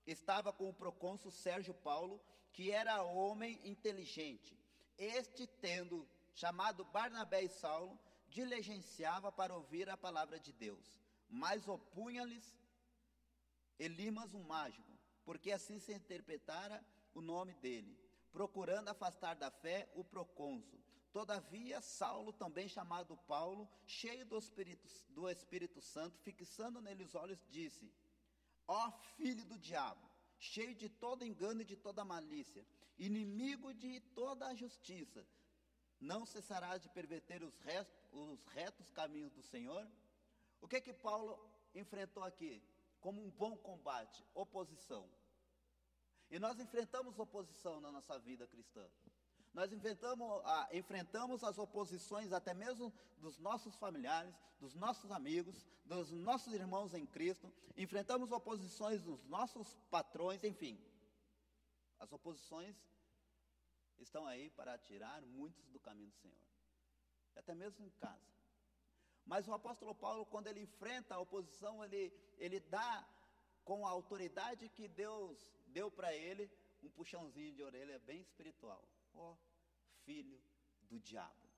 estava 0.06 0.52
com 0.52 0.68
o 0.68 0.74
procônsul 0.74 1.30
Sérgio 1.30 1.74
Paulo, 1.74 2.20
que 2.52 2.70
era 2.70 3.02
homem 3.02 3.60
inteligente. 3.64 4.56
Este, 4.96 5.46
tendo 5.46 6.08
chamado 6.40 6.84
Barnabé 6.84 7.42
e 7.42 7.48
Saulo, 7.48 7.98
diligenciava 8.28 9.30
para 9.32 9.56
ouvir 9.56 9.88
a 9.90 9.96
palavra 9.96 10.38
de 10.38 10.52
Deus, 10.52 10.86
mas 11.28 11.66
opunha-lhes 11.66 12.46
Elimas, 13.78 14.34
um 14.34 14.42
mágico, 14.42 14.92
porque 15.24 15.52
assim 15.52 15.78
se 15.78 15.92
interpretara 15.92 16.84
o 17.14 17.20
nome 17.20 17.54
dele, 17.54 17.96
procurando 18.32 18.88
afastar 18.88 19.34
da 19.34 19.50
fé 19.50 19.88
o 19.94 20.02
procônsul. 20.02 20.80
Todavia, 21.12 21.80
Saulo, 21.80 22.32
também 22.32 22.68
chamado 22.68 23.16
Paulo, 23.16 23.68
cheio 23.86 24.26
do 24.26 24.36
Espírito, 24.36 24.88
do 25.10 25.28
Espírito 25.28 25.80
Santo, 25.80 26.18
fixando 26.18 26.80
nele 26.80 27.04
os 27.04 27.14
olhos, 27.14 27.40
disse: 27.48 27.92
Ó 28.66 28.90
filho 29.16 29.44
do 29.44 29.58
diabo, 29.58 30.04
cheio 30.38 30.74
de 30.74 30.88
todo 30.88 31.24
engano 31.24 31.62
e 31.62 31.64
de 31.64 31.76
toda 31.76 32.04
malícia, 32.04 32.66
inimigo 32.98 33.72
de 33.72 34.00
toda 34.20 34.48
a 34.48 34.54
justiça, 34.54 35.24
não 36.00 36.24
cessarás 36.24 36.82
de 36.82 36.88
perverter 36.88 37.42
os, 37.42 37.58
restos, 37.58 37.96
os 38.12 38.44
retos 38.46 38.90
caminhos 38.90 39.32
do 39.32 39.42
Senhor? 39.42 39.86
O 40.60 40.68
que 40.68 40.80
que 40.80 40.92
Paulo 40.92 41.38
enfrentou 41.74 42.22
aqui? 42.22 42.62
Como 43.00 43.22
um 43.22 43.30
bom 43.30 43.56
combate, 43.56 44.24
oposição. 44.34 45.08
E 46.30 46.38
nós 46.38 46.58
enfrentamos 46.58 47.18
oposição 47.18 47.80
na 47.80 47.90
nossa 47.90 48.18
vida 48.18 48.46
cristã. 48.46 48.86
Nós 49.54 49.72
enfrentamos, 49.72 50.40
ah, 50.44 50.68
enfrentamos 50.72 51.42
as 51.42 51.58
oposições 51.58 52.32
até 52.32 52.52
mesmo 52.52 52.92
dos 53.18 53.38
nossos 53.38 53.74
familiares, 53.76 54.34
dos 54.60 54.74
nossos 54.74 55.10
amigos, 55.10 55.66
dos 55.84 56.12
nossos 56.12 56.52
irmãos 56.52 56.94
em 56.94 57.06
Cristo. 57.06 57.52
Enfrentamos 57.76 58.30
oposições 58.30 59.02
dos 59.02 59.24
nossos 59.24 59.74
patrões, 59.90 60.44
enfim. 60.44 60.78
As 61.98 62.12
oposições 62.12 62.76
estão 64.00 64.26
aí 64.26 64.50
para 64.50 64.76
tirar 64.78 65.20
muitos 65.22 65.68
do 65.68 65.80
caminho 65.80 66.10
do 66.10 66.16
Senhor. 66.16 66.36
Até 67.36 67.54
mesmo 67.54 67.84
em 67.84 67.90
casa. 67.90 68.28
Mas 69.24 69.46
o 69.46 69.52
apóstolo 69.52 69.94
Paulo, 69.94 70.24
quando 70.26 70.46
ele 70.46 70.62
enfrenta 70.62 71.14
a 71.14 71.20
oposição, 71.20 71.84
ele, 71.84 72.12
ele 72.38 72.60
dá 72.60 73.06
com 73.64 73.86
a 73.86 73.90
autoridade 73.90 74.68
que 74.70 74.88
Deus 74.88 75.38
deu 75.66 75.90
para 75.90 76.14
ele 76.14 76.50
um 76.82 76.88
puxãozinho 76.90 77.52
de 77.52 77.62
orelha 77.62 77.98
bem 78.00 78.20
espiritual. 78.20 78.82
Ó, 79.14 79.32
oh, 79.32 79.36
filho 80.04 80.40
do 80.88 80.98
diabo. 80.98 81.48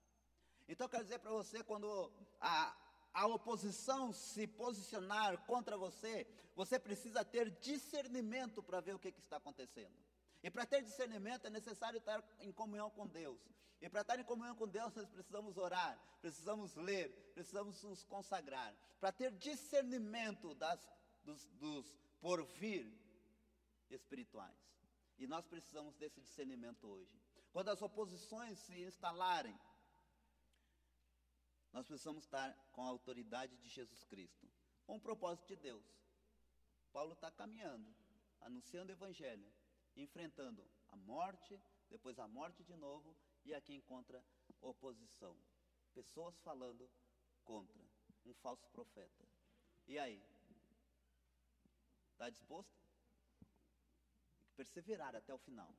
Então 0.68 0.88
quero 0.88 1.04
dizer 1.04 1.20
para 1.20 1.30
você, 1.30 1.62
quando 1.62 2.12
a, 2.40 2.76
a 3.12 3.26
oposição 3.26 4.12
se 4.12 4.46
posicionar 4.46 5.38
contra 5.46 5.76
você, 5.76 6.26
você 6.54 6.78
precisa 6.78 7.24
ter 7.24 7.50
discernimento 7.60 8.62
para 8.62 8.80
ver 8.80 8.94
o 8.94 8.98
que, 8.98 9.12
que 9.12 9.20
está 9.20 9.36
acontecendo. 9.36 9.94
E 10.42 10.50
para 10.50 10.64
ter 10.64 10.82
discernimento 10.82 11.46
é 11.46 11.50
necessário 11.50 11.98
estar 11.98 12.22
em 12.40 12.52
comunhão 12.52 12.90
com 12.90 13.06
Deus. 13.06 13.40
E 13.80 13.88
para 13.88 14.02
estar 14.02 14.18
em 14.18 14.24
comunhão 14.24 14.54
com 14.54 14.68
Deus, 14.68 14.94
nós 14.94 15.08
precisamos 15.08 15.56
orar, 15.56 15.98
precisamos 16.20 16.74
ler, 16.76 17.10
precisamos 17.34 17.82
nos 17.82 18.04
consagrar. 18.04 18.74
Para 18.98 19.12
ter 19.12 19.32
discernimento 19.32 20.54
das, 20.54 20.86
dos, 21.24 21.46
dos 21.52 21.96
porvir 22.20 22.86
espirituais. 23.90 24.56
E 25.18 25.26
nós 25.26 25.46
precisamos 25.46 25.94
desse 25.96 26.20
discernimento 26.20 26.86
hoje. 26.86 27.20
Quando 27.52 27.68
as 27.68 27.82
oposições 27.82 28.58
se 28.58 28.80
instalarem, 28.82 29.58
nós 31.72 31.86
precisamos 31.86 32.24
estar 32.24 32.52
com 32.72 32.82
a 32.82 32.88
autoridade 32.88 33.56
de 33.58 33.68
Jesus 33.68 34.04
Cristo, 34.04 34.48
com 34.86 34.96
o 34.96 35.00
propósito 35.00 35.48
de 35.48 35.56
Deus. 35.56 35.84
Paulo 36.92 37.12
está 37.12 37.30
caminhando, 37.30 37.86
anunciando 38.40 38.90
o 38.90 38.94
Evangelho, 38.94 39.46
enfrentando 40.02 40.68
a 40.88 40.96
morte, 40.96 41.60
depois 41.88 42.18
a 42.18 42.26
morte 42.28 42.62
de 42.64 42.76
novo, 42.76 43.16
e 43.44 43.54
aqui 43.54 43.74
encontra 43.74 44.24
oposição. 44.60 45.36
Pessoas 45.92 46.38
falando 46.40 46.90
contra 47.44 47.80
um 48.24 48.34
falso 48.34 48.68
profeta. 48.70 49.24
E 49.86 49.98
aí? 49.98 50.22
Está 52.12 52.30
disposto? 52.30 52.78
Perseverar 54.56 55.16
até 55.16 55.32
o 55.34 55.38
final. 55.38 55.74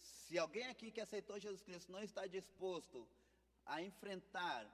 Se 0.00 0.38
alguém 0.38 0.66
aqui 0.66 0.90
que 0.90 1.00
aceitou 1.00 1.38
Jesus 1.38 1.62
Cristo 1.62 1.90
não 1.90 2.02
está 2.02 2.26
disposto 2.26 3.08
a 3.64 3.82
enfrentar 3.82 4.70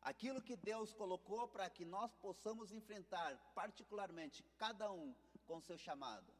aquilo 0.00 0.42
que 0.42 0.56
Deus 0.56 0.92
colocou 0.92 1.46
para 1.48 1.68
que 1.70 1.84
nós 1.84 2.14
possamos 2.16 2.72
enfrentar, 2.72 3.36
particularmente 3.54 4.42
cada 4.56 4.90
um 4.90 5.14
com 5.46 5.60
seu 5.60 5.78
chamado. 5.78 6.33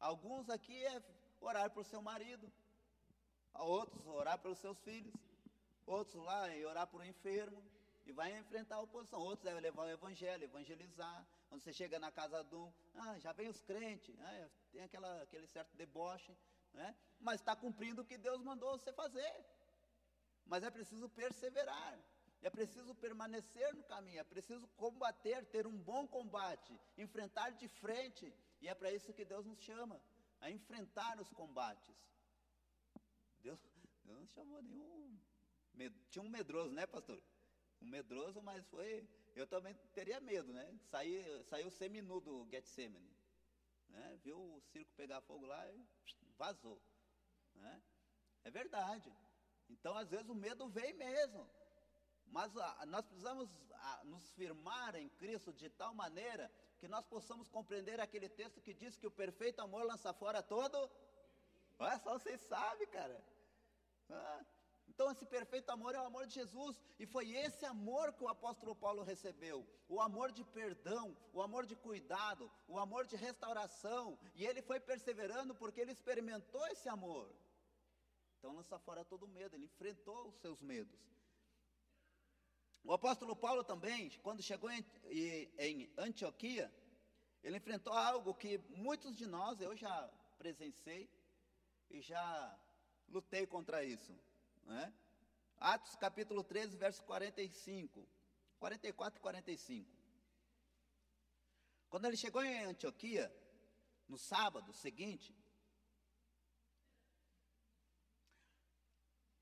Alguns 0.00 0.48
aqui 0.48 0.82
é 0.86 1.02
orar 1.40 1.70
por 1.70 1.84
seu 1.84 2.00
marido, 2.00 2.50
outros 3.54 4.06
orar 4.06 4.38
pelos 4.38 4.58
seus 4.58 4.78
filhos, 4.80 5.14
outros 5.86 6.22
lá 6.24 6.48
e 6.56 6.64
orar 6.64 6.86
por 6.86 7.02
um 7.02 7.04
enfermo 7.04 7.62
e 8.06 8.12
vai 8.12 8.36
enfrentar 8.38 8.76
a 8.76 8.80
oposição. 8.80 9.20
Outros 9.20 9.44
devem 9.44 9.60
levar 9.60 9.82
o 9.82 9.90
evangelho, 9.90 10.44
evangelizar. 10.44 11.26
Quando 11.48 11.62
você 11.62 11.72
chega 11.72 11.98
na 11.98 12.10
casa 12.10 12.42
de 12.44 12.54
um, 12.54 12.72
ah, 12.94 13.18
já 13.18 13.32
vem 13.32 13.48
os 13.48 13.60
crentes, 13.60 14.16
né? 14.16 14.50
tem 14.72 14.82
aquela, 14.82 15.22
aquele 15.22 15.46
certo 15.46 15.76
deboche, 15.76 16.34
né? 16.72 16.96
mas 17.20 17.40
está 17.40 17.54
cumprindo 17.54 18.00
o 18.00 18.04
que 18.04 18.16
Deus 18.16 18.40
mandou 18.42 18.78
você 18.78 18.92
fazer. 18.94 19.44
Mas 20.46 20.64
é 20.64 20.70
preciso 20.70 21.08
perseverar, 21.10 21.98
é 22.40 22.48
preciso 22.48 22.94
permanecer 22.94 23.74
no 23.74 23.82
caminho, 23.84 24.20
é 24.20 24.24
preciso 24.24 24.66
combater, 24.76 25.44
ter 25.46 25.66
um 25.66 25.76
bom 25.76 26.06
combate, 26.08 26.72
enfrentar 26.96 27.50
de 27.50 27.68
frente, 27.68 28.32
e 28.60 28.68
é 28.68 28.74
para 28.74 28.92
isso 28.92 29.12
que 29.12 29.24
Deus 29.24 29.46
nos 29.46 29.58
chama, 29.60 30.00
a 30.40 30.50
enfrentar 30.50 31.20
os 31.20 31.30
combates. 31.30 31.96
Deus, 33.42 33.58
Deus 34.04 34.18
não 34.18 34.26
chamou 34.26 34.62
nenhum. 34.62 35.18
Tinha 36.10 36.22
um 36.22 36.28
medroso, 36.28 36.72
né, 36.72 36.86
pastor? 36.86 37.22
Um 37.80 37.86
medroso, 37.86 38.42
mas 38.42 38.66
foi. 38.66 39.08
Eu 39.34 39.46
também 39.46 39.74
teria 39.94 40.20
medo, 40.20 40.52
né? 40.52 40.78
Saiu, 40.90 41.44
saiu 41.44 41.70
seminu 41.70 42.20
do 42.20 42.46
Getsemane. 42.50 43.10
Né? 43.88 44.18
Viu 44.22 44.38
o 44.38 44.60
circo 44.60 44.92
pegar 44.94 45.20
fogo 45.22 45.46
lá 45.46 45.72
e 45.72 45.86
vazou. 46.36 46.80
Né? 47.54 47.82
É 48.44 48.50
verdade. 48.50 49.10
Então, 49.68 49.96
às 49.96 50.10
vezes, 50.10 50.28
o 50.28 50.34
medo 50.34 50.68
vem 50.68 50.92
mesmo. 50.94 51.48
Mas 52.30 52.56
a, 52.56 52.86
nós 52.86 53.04
precisamos 53.06 53.48
a, 53.72 54.04
nos 54.04 54.30
firmar 54.32 54.94
em 54.94 55.08
Cristo 55.10 55.52
de 55.52 55.68
tal 55.68 55.94
maneira 55.94 56.50
que 56.78 56.88
nós 56.88 57.04
possamos 57.06 57.48
compreender 57.48 58.00
aquele 58.00 58.28
texto 58.28 58.60
que 58.60 58.72
diz 58.72 58.96
que 58.96 59.06
o 59.06 59.10
perfeito 59.10 59.60
amor 59.60 59.84
lança 59.84 60.12
fora 60.12 60.42
todo. 60.42 60.90
Olha 61.78 61.98
só, 61.98 62.12
vocês 62.18 62.40
sabem, 62.42 62.86
cara. 62.88 63.22
Ah, 64.08 64.44
então, 64.88 65.10
esse 65.10 65.24
perfeito 65.24 65.70
amor 65.70 65.94
é 65.94 66.00
o 66.00 66.04
amor 66.04 66.26
de 66.26 66.34
Jesus, 66.34 66.78
e 66.98 67.06
foi 67.06 67.30
esse 67.30 67.64
amor 67.64 68.12
que 68.12 68.24
o 68.24 68.28
apóstolo 68.28 68.74
Paulo 68.74 69.02
recebeu: 69.02 69.66
o 69.88 70.00
amor 70.00 70.32
de 70.32 70.44
perdão, 70.44 71.16
o 71.32 71.40
amor 71.40 71.64
de 71.64 71.76
cuidado, 71.76 72.50
o 72.66 72.78
amor 72.78 73.06
de 73.06 73.16
restauração, 73.16 74.18
e 74.34 74.44
ele 74.44 74.60
foi 74.60 74.80
perseverando 74.80 75.54
porque 75.54 75.80
ele 75.80 75.92
experimentou 75.92 76.66
esse 76.68 76.88
amor. 76.88 77.32
Então 78.38 78.54
lança 78.54 78.78
fora 78.78 79.04
todo 79.04 79.28
medo, 79.28 79.54
ele 79.54 79.66
enfrentou 79.66 80.28
os 80.28 80.36
seus 80.36 80.60
medos. 80.60 81.00
O 82.82 82.92
apóstolo 82.92 83.36
Paulo 83.36 83.62
também, 83.62 84.10
quando 84.22 84.42
chegou 84.42 84.70
em, 84.70 84.84
em 85.58 85.92
Antioquia, 85.96 86.72
ele 87.42 87.56
enfrentou 87.56 87.92
algo 87.92 88.34
que 88.34 88.58
muitos 88.70 89.16
de 89.16 89.26
nós, 89.26 89.60
eu 89.60 89.76
já 89.76 90.10
presenciei 90.38 91.08
e 91.90 92.00
já 92.00 92.58
lutei 93.08 93.46
contra 93.46 93.84
isso. 93.84 94.18
Né? 94.64 94.92
Atos 95.58 95.94
capítulo 95.96 96.42
13, 96.42 96.76
verso 96.76 97.02
45, 97.04 98.06
44 98.58 99.18
e 99.18 99.22
45. 99.22 100.00
Quando 101.88 102.06
ele 102.06 102.16
chegou 102.16 102.42
em 102.42 102.64
Antioquia, 102.64 103.34
no 104.08 104.16
sábado 104.16 104.72
seguinte, 104.72 105.36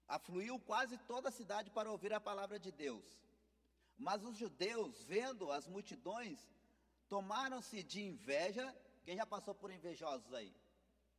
afluiu 0.07 0.59
quase 0.61 0.97
toda 0.99 1.29
a 1.29 1.33
cidade 1.33 1.71
para 1.71 1.91
ouvir 1.91 2.13
a 2.13 2.21
palavra 2.21 2.59
de 2.59 2.73
Deus. 2.73 3.05
Mas 3.99 4.25
os 4.25 4.37
judeus, 4.37 5.03
vendo 5.03 5.51
as 5.51 5.67
multidões, 5.67 6.39
tomaram-se 7.09 7.83
de 7.83 8.01
inveja. 8.01 8.75
Quem 9.05 9.17
já 9.17 9.27
passou 9.27 9.55
por 9.55 9.71
invejosos 9.71 10.33
aí? 10.33 10.55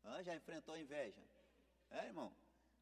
Hã? 0.06 0.24
Já 0.24 0.36
enfrentou 0.36 0.78
inveja? 0.78 1.22
É, 1.92 2.06
irmão? 2.06 2.34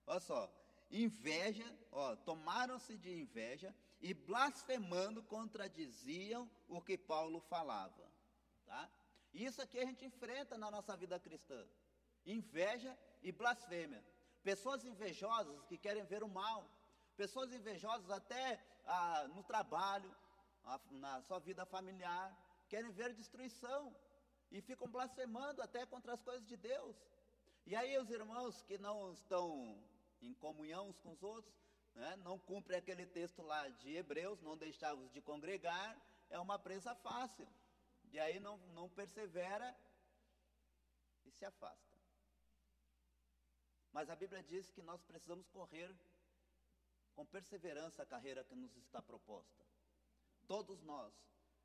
Olha 0.06 0.20
só. 0.20 0.54
Inveja, 0.92 1.66
ó, 1.92 2.16
tomaram-se 2.16 2.98
de 2.98 3.12
inveja 3.12 3.74
e 4.00 4.14
blasfemando 4.14 5.24
contradiziam 5.24 6.50
o 6.68 6.80
que 6.82 6.98
Paulo 6.98 7.40
falava. 7.42 8.10
Tá? 8.66 8.90
Isso 9.34 9.62
aqui 9.62 9.80
a 9.80 9.86
gente 9.86 10.06
enfrenta 10.06 10.58
na 10.58 10.70
nossa 10.70 10.96
vida 10.96 11.20
cristã. 11.20 11.68
Inveja 12.26 12.98
e 13.24 13.32
blasfêmia. 13.32 14.04
Pessoas 14.44 14.86
invejosas 14.86 15.66
que 15.66 15.78
querem 15.78 16.06
ver 16.06 16.24
o 16.24 16.30
mal. 16.30 16.70
Pessoas 17.16 17.52
invejosas 17.52 18.10
até 18.10 18.64
ah, 18.88 19.28
no 19.36 19.44
trabalho, 19.44 20.14
na 20.92 21.22
sua 21.22 21.40
vida 21.40 21.66
familiar, 21.66 22.36
querem 22.68 22.92
ver 22.92 23.14
destruição 23.14 23.96
e 24.52 24.62
ficam 24.62 24.88
blasfemando 24.88 25.62
até 25.62 25.86
contra 25.86 26.14
as 26.14 26.22
coisas 26.22 26.48
de 26.48 26.58
Deus. 26.58 26.96
E 27.66 27.76
aí 27.76 27.98
os 27.98 28.10
irmãos 28.10 28.62
que 28.62 28.78
não 28.78 29.12
estão 29.12 29.78
em 30.22 30.34
comunhão 30.36 30.88
uns 30.90 31.00
com 31.00 31.12
os 31.12 31.22
outros, 31.22 31.54
né, 31.96 32.16
não 32.18 32.40
cumprem 32.40 32.78
aquele 32.78 33.06
texto 33.06 33.42
lá 33.42 33.68
de 33.70 33.96
Hebreus, 33.96 34.42
não 34.42 34.58
deixá-los 34.58 35.12
de 35.12 35.22
congregar, 35.22 36.00
é 36.30 36.40
uma 36.40 36.58
presa 36.58 36.96
fácil. 36.96 37.48
E 38.12 38.20
aí 38.20 38.40
não, 38.40 38.58
não 38.74 38.90
persevera 38.90 39.76
e 41.26 41.32
se 41.32 41.46
afasta. 41.46 41.98
Mas 43.92 44.10
a 44.10 44.16
Bíblia 44.16 44.44
diz 44.44 44.70
que 44.72 44.82
nós 44.82 45.02
precisamos 45.04 45.48
correr 45.50 45.94
com 47.18 47.26
perseverança 47.26 48.04
a 48.04 48.06
carreira 48.06 48.44
que 48.44 48.56
nos 48.56 48.78
está 48.78 49.02
proposta. 49.02 49.66
Todos 50.48 50.84
nós 50.84 51.12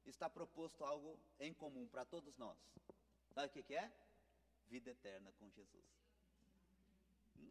está 0.07 0.29
proposto 0.29 0.83
algo 0.83 1.21
em 1.39 1.53
comum 1.53 1.87
para 1.87 2.07
todos 2.07 2.39
nós. 2.39 2.59
Sabe 3.35 3.49
o 3.49 3.51
que, 3.51 3.63
que 3.63 3.75
é? 3.75 3.93
Vida 4.69 4.91
eterna 4.91 5.31
com 5.33 5.51
Jesus. 5.51 5.85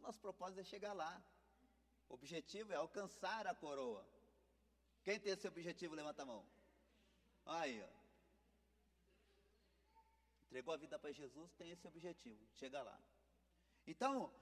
Nosso 0.00 0.18
propósito 0.18 0.62
é 0.62 0.64
chegar 0.64 0.92
lá. 0.94 1.22
O 2.08 2.14
objetivo 2.14 2.72
é 2.72 2.74
alcançar 2.74 3.46
a 3.46 3.54
coroa. 3.54 4.04
Quem 5.04 5.20
tem 5.20 5.32
esse 5.32 5.46
objetivo, 5.46 5.94
levanta 5.94 6.22
a 6.22 6.26
mão. 6.26 6.44
Aí, 7.46 7.80
ó. 7.84 8.02
Entregou 10.46 10.74
a 10.74 10.76
vida 10.76 10.98
para 10.98 11.12
Jesus, 11.12 11.52
tem 11.52 11.70
esse 11.70 11.86
objetivo, 11.86 12.44
chega 12.54 12.82
lá. 12.82 13.00
Então, 13.86 14.34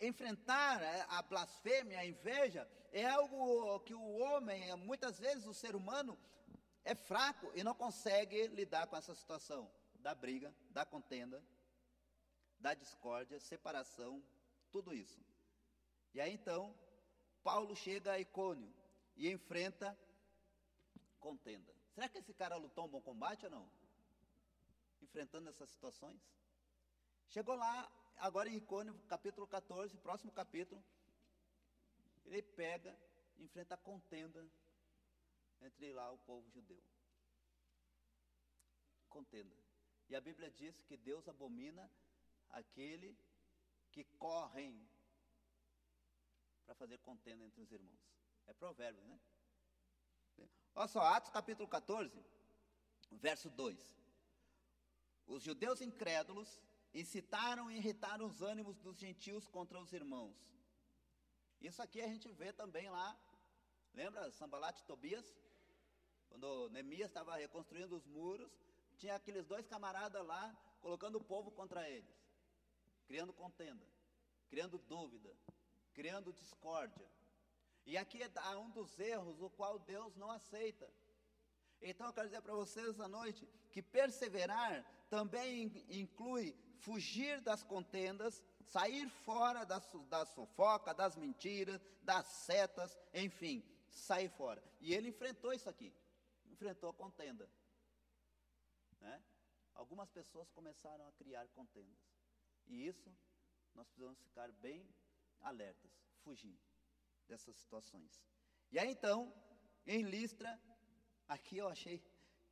enfrentar 0.00 0.82
é, 0.82 1.06
a 1.08 1.22
blasfêmia, 1.22 1.98
a 1.98 2.06
inveja, 2.06 2.68
é 2.92 3.06
algo 3.06 3.80
que 3.80 3.94
o 3.94 4.18
homem, 4.18 4.74
muitas 4.76 5.18
vezes 5.18 5.46
o 5.46 5.54
ser 5.54 5.76
humano, 5.76 6.18
é 6.84 6.94
fraco 6.94 7.50
e 7.54 7.62
não 7.62 7.74
consegue 7.74 8.46
lidar 8.48 8.86
com 8.86 8.96
essa 8.96 9.14
situação 9.14 9.70
da 9.96 10.14
briga, 10.14 10.54
da 10.70 10.84
contenda, 10.84 11.42
da 12.58 12.74
discórdia, 12.74 13.38
separação, 13.40 14.22
tudo 14.70 14.94
isso. 14.94 15.20
E 16.14 16.20
aí 16.20 16.32
então, 16.32 16.74
Paulo 17.42 17.76
chega 17.76 18.12
a 18.12 18.18
Icônio 18.18 18.72
e 19.16 19.30
enfrenta 19.30 19.98
contenda. 21.20 21.74
Será 21.94 22.08
que 22.08 22.18
esse 22.18 22.32
cara 22.32 22.56
lutou 22.56 22.86
um 22.86 22.88
bom 22.88 23.00
combate 23.00 23.44
ou 23.44 23.50
não? 23.50 23.70
Enfrentando 25.02 25.48
essas 25.48 25.68
situações? 25.70 26.20
Chegou 27.28 27.54
lá, 27.54 27.90
agora 28.16 28.48
em 28.48 28.56
Icônio, 28.56 28.98
capítulo 29.06 29.46
14, 29.46 29.96
próximo 29.98 30.32
capítulo, 30.32 30.82
ele 32.24 32.42
pega, 32.42 32.96
enfrenta 33.38 33.74
a 33.74 33.78
contenda 33.78 34.46
entre 35.60 35.92
lá 35.92 36.10
o 36.10 36.18
povo 36.18 36.48
judeu. 36.50 36.82
Contenda. 39.10 39.54
E 40.08 40.16
a 40.16 40.20
Bíblia 40.22 40.50
diz 40.50 40.80
que 40.82 40.96
Deus 40.96 41.28
abomina 41.28 41.90
aquele 42.48 43.14
que 43.92 44.04
correm 44.18 44.88
para 46.64 46.74
fazer 46.74 46.96
contenda 46.98 47.44
entre 47.44 47.60
os 47.60 47.70
irmãos. 47.70 48.00
É 48.46 48.54
provérbio, 48.54 49.04
né? 49.04 49.20
Olha 50.74 50.88
só, 50.88 51.00
Atos 51.00 51.30
capítulo 51.30 51.68
14, 51.68 52.24
verso 53.10 53.50
2. 53.50 53.98
Os 55.26 55.42
judeus 55.42 55.82
incrédulos 55.82 56.62
incitaram 57.00 57.70
e 57.70 57.76
irritaram 57.76 58.26
os 58.26 58.42
ânimos 58.42 58.76
dos 58.78 58.98
gentios 58.98 59.46
contra 59.46 59.78
os 59.78 59.92
irmãos. 59.92 60.36
Isso 61.60 61.82
aqui 61.82 62.00
a 62.00 62.08
gente 62.08 62.28
vê 62.32 62.52
também 62.52 62.88
lá, 62.88 63.16
lembra 63.94 64.30
Sambalat 64.32 64.78
e 64.78 64.84
Tobias? 64.84 65.36
Quando 66.28 66.68
Neemias 66.70 67.08
estava 67.08 67.36
reconstruindo 67.36 67.96
os 67.96 68.06
muros, 68.06 68.50
tinha 68.96 69.14
aqueles 69.14 69.46
dois 69.46 69.66
camaradas 69.66 70.24
lá 70.26 70.56
colocando 70.80 71.16
o 71.16 71.24
povo 71.24 71.50
contra 71.50 71.88
eles, 71.88 72.14
criando 73.06 73.32
contenda, 73.32 73.84
criando 74.48 74.78
dúvida, 74.78 75.34
criando 75.94 76.32
discórdia. 76.32 77.08
E 77.86 77.96
aqui 77.96 78.20
há 78.36 78.58
um 78.58 78.70
dos 78.70 78.98
erros 78.98 79.40
o 79.40 79.50
qual 79.50 79.78
Deus 79.78 80.14
não 80.16 80.30
aceita. 80.30 80.88
Então 81.80 82.06
eu 82.08 82.12
quero 82.12 82.28
dizer 82.28 82.42
para 82.42 82.54
vocês 82.54 82.88
essa 82.88 83.08
noite 83.08 83.48
que 83.70 83.82
perseverar 83.82 84.84
também 85.08 85.72
inclui 85.88 86.54
fugir 86.78 87.40
das 87.40 87.62
contendas, 87.62 88.42
sair 88.62 89.08
fora 89.08 89.64
da, 89.64 89.78
da 90.08 90.26
fofoca, 90.26 90.94
das 90.94 91.16
mentiras, 91.16 91.80
das 92.02 92.26
setas, 92.26 92.96
enfim, 93.12 93.62
sair 93.90 94.28
fora. 94.28 94.62
E 94.80 94.94
ele 94.94 95.08
enfrentou 95.08 95.52
isso 95.52 95.68
aqui, 95.68 95.92
enfrentou 96.46 96.90
a 96.90 96.94
contenda. 96.94 97.48
Né? 99.00 99.22
Algumas 99.74 100.10
pessoas 100.10 100.50
começaram 100.50 101.06
a 101.06 101.12
criar 101.12 101.46
contendas. 101.48 101.98
E 102.66 102.86
isso 102.86 103.14
nós 103.74 103.86
precisamos 103.86 104.20
ficar 104.20 104.50
bem 104.52 104.88
alertas, 105.40 105.90
fugir 106.22 106.58
dessas 107.26 107.56
situações. 107.56 108.22
E 108.70 108.78
aí 108.78 108.90
então, 108.90 109.32
em 109.86 110.02
Listra, 110.02 110.60
aqui 111.26 111.58
eu 111.58 111.68
achei 111.68 112.02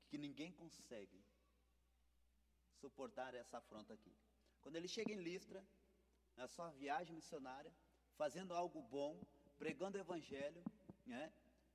que 0.09 0.17
ninguém 0.17 0.53
consegue 0.53 1.26
suportar 2.81 3.35
essa 3.35 3.59
afronta 3.59 3.95
aqui. 3.95 4.15
Quando 4.61 4.77
ele 4.77 4.89
chega 4.89 5.13
em 5.13 5.23
Listra, 5.23 5.65
na 6.37 6.47
sua 6.47 6.71
viagem 6.71 7.15
missionária, 7.15 7.73
fazendo 8.17 8.55
algo 8.55 8.83
bom, 8.83 9.21
pregando 9.59 9.97
o 9.97 10.01
evangelho, 10.01 10.63
né, 11.05 11.33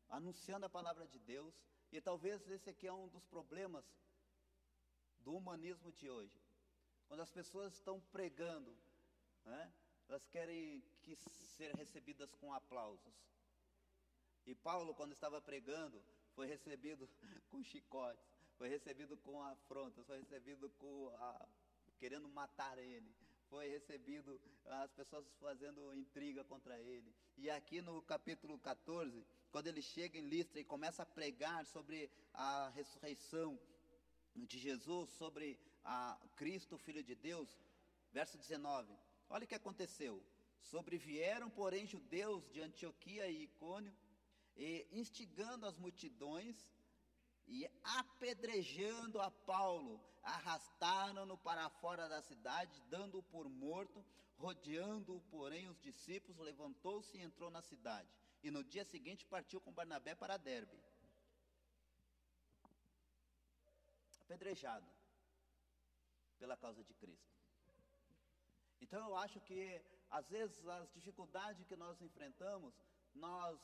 anunciando 0.09 0.65
a 0.65 0.69
palavra 0.69 1.07
de 1.07 1.19
Deus, 1.19 1.53
e 1.91 1.99
talvez 1.99 2.47
esse 2.49 2.69
aqui 2.69 2.87
é 2.87 2.93
um 2.93 3.07
dos 3.07 3.25
problemas 3.25 3.85
do 5.19 5.33
humanismo 5.35 5.91
de 5.91 6.09
hoje. 6.09 6.39
Quando 7.07 7.21
as 7.21 7.31
pessoas 7.31 7.73
estão 7.73 7.99
pregando, 8.11 8.75
né, 9.45 9.73
elas 10.07 10.25
querem 10.27 10.81
que 11.01 11.15
ser 11.15 11.73
recebidas 11.75 12.33
com 12.35 12.53
aplausos. 12.53 13.13
E 14.45 14.55
Paulo, 14.55 14.93
quando 14.95 15.13
estava 15.13 15.41
pregando, 15.41 16.03
foi 16.33 16.47
recebido 16.47 17.09
com 17.49 17.63
chicotes, 17.63 18.30
foi 18.61 18.69
recebido 18.69 19.17
com 19.17 19.41
afrontas, 19.41 20.05
foi 20.05 20.19
recebido 20.19 20.69
com 20.77 21.09
a, 21.15 21.47
querendo 21.97 22.29
matar 22.29 22.77
ele, 22.77 23.11
foi 23.49 23.67
recebido 23.67 24.39
as 24.83 24.91
pessoas 24.91 25.25
fazendo 25.39 25.91
intriga 25.95 26.43
contra 26.43 26.79
ele. 26.79 27.11
E 27.35 27.49
aqui 27.49 27.81
no 27.81 28.03
capítulo 28.03 28.59
14, 28.59 29.25
quando 29.51 29.65
ele 29.65 29.81
chega 29.81 30.19
em 30.19 30.29
Listra 30.29 30.59
e 30.59 30.63
começa 30.63 31.01
a 31.01 31.07
pregar 31.07 31.65
sobre 31.65 32.07
a 32.35 32.69
ressurreição 32.69 33.59
de 34.35 34.59
Jesus, 34.59 35.09
sobre 35.09 35.59
a 35.83 36.15
Cristo, 36.35 36.77
Filho 36.77 37.01
de 37.01 37.15
Deus, 37.15 37.49
verso 38.13 38.37
19. 38.37 38.95
Olha 39.27 39.45
o 39.45 39.47
que 39.47 39.55
aconteceu. 39.55 40.23
Sobrevieram, 40.59 41.49
porém, 41.49 41.87
judeus 41.87 42.47
de 42.51 42.61
Antioquia 42.61 43.27
e 43.27 43.45
Icônio, 43.45 43.91
e 44.55 44.85
instigando 44.91 45.65
as 45.65 45.79
multidões 45.79 46.69
e 47.51 47.69
apedrejando 47.83 49.19
a 49.19 49.29
Paulo, 49.29 50.01
arrastaram-no 50.23 51.37
para 51.37 51.69
fora 51.69 52.07
da 52.07 52.21
cidade, 52.21 52.81
dando-o 52.89 53.23
por 53.23 53.49
morto, 53.49 54.05
rodeando-o, 54.37 55.19
porém, 55.29 55.67
os 55.67 55.77
discípulos, 55.81 56.39
levantou-se 56.39 57.17
e 57.17 57.21
entrou 57.21 57.51
na 57.51 57.61
cidade. 57.61 58.09
E 58.41 58.49
no 58.49 58.63
dia 58.63 58.85
seguinte 58.85 59.25
partiu 59.25 59.59
com 59.59 59.73
Barnabé 59.73 60.15
para 60.15 60.37
Derbe. 60.37 60.81
Apedrejado 64.21 64.89
pela 66.39 66.55
causa 66.55 66.81
de 66.85 66.93
Cristo. 66.93 67.35
Então 68.79 69.09
eu 69.09 69.15
acho 69.17 69.41
que 69.41 69.83
às 70.09 70.29
vezes 70.29 70.65
as 70.65 70.89
dificuldades 70.93 71.65
que 71.65 71.75
nós 71.75 72.01
enfrentamos, 72.01 72.73
nós 73.13 73.59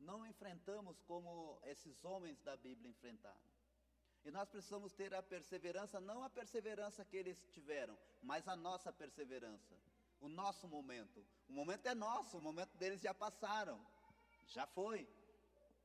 não 0.00 0.26
enfrentamos 0.26 1.00
como 1.02 1.60
esses 1.64 2.04
homens 2.04 2.40
da 2.42 2.56
Bíblia 2.56 2.90
enfrentaram. 2.90 3.48
E 4.24 4.30
nós 4.30 4.48
precisamos 4.48 4.92
ter 4.92 5.14
a 5.14 5.22
perseverança, 5.22 6.00
não 6.00 6.22
a 6.22 6.30
perseverança 6.30 7.04
que 7.04 7.16
eles 7.16 7.42
tiveram, 7.50 7.96
mas 8.22 8.46
a 8.48 8.56
nossa 8.56 8.92
perseverança, 8.92 9.74
o 10.20 10.28
nosso 10.28 10.68
momento. 10.68 11.24
O 11.48 11.52
momento 11.52 11.86
é 11.86 11.94
nosso, 11.94 12.38
o 12.38 12.42
momento 12.42 12.76
deles 12.76 13.00
já 13.00 13.14
passaram, 13.14 13.80
já 14.46 14.66
foi. 14.66 15.08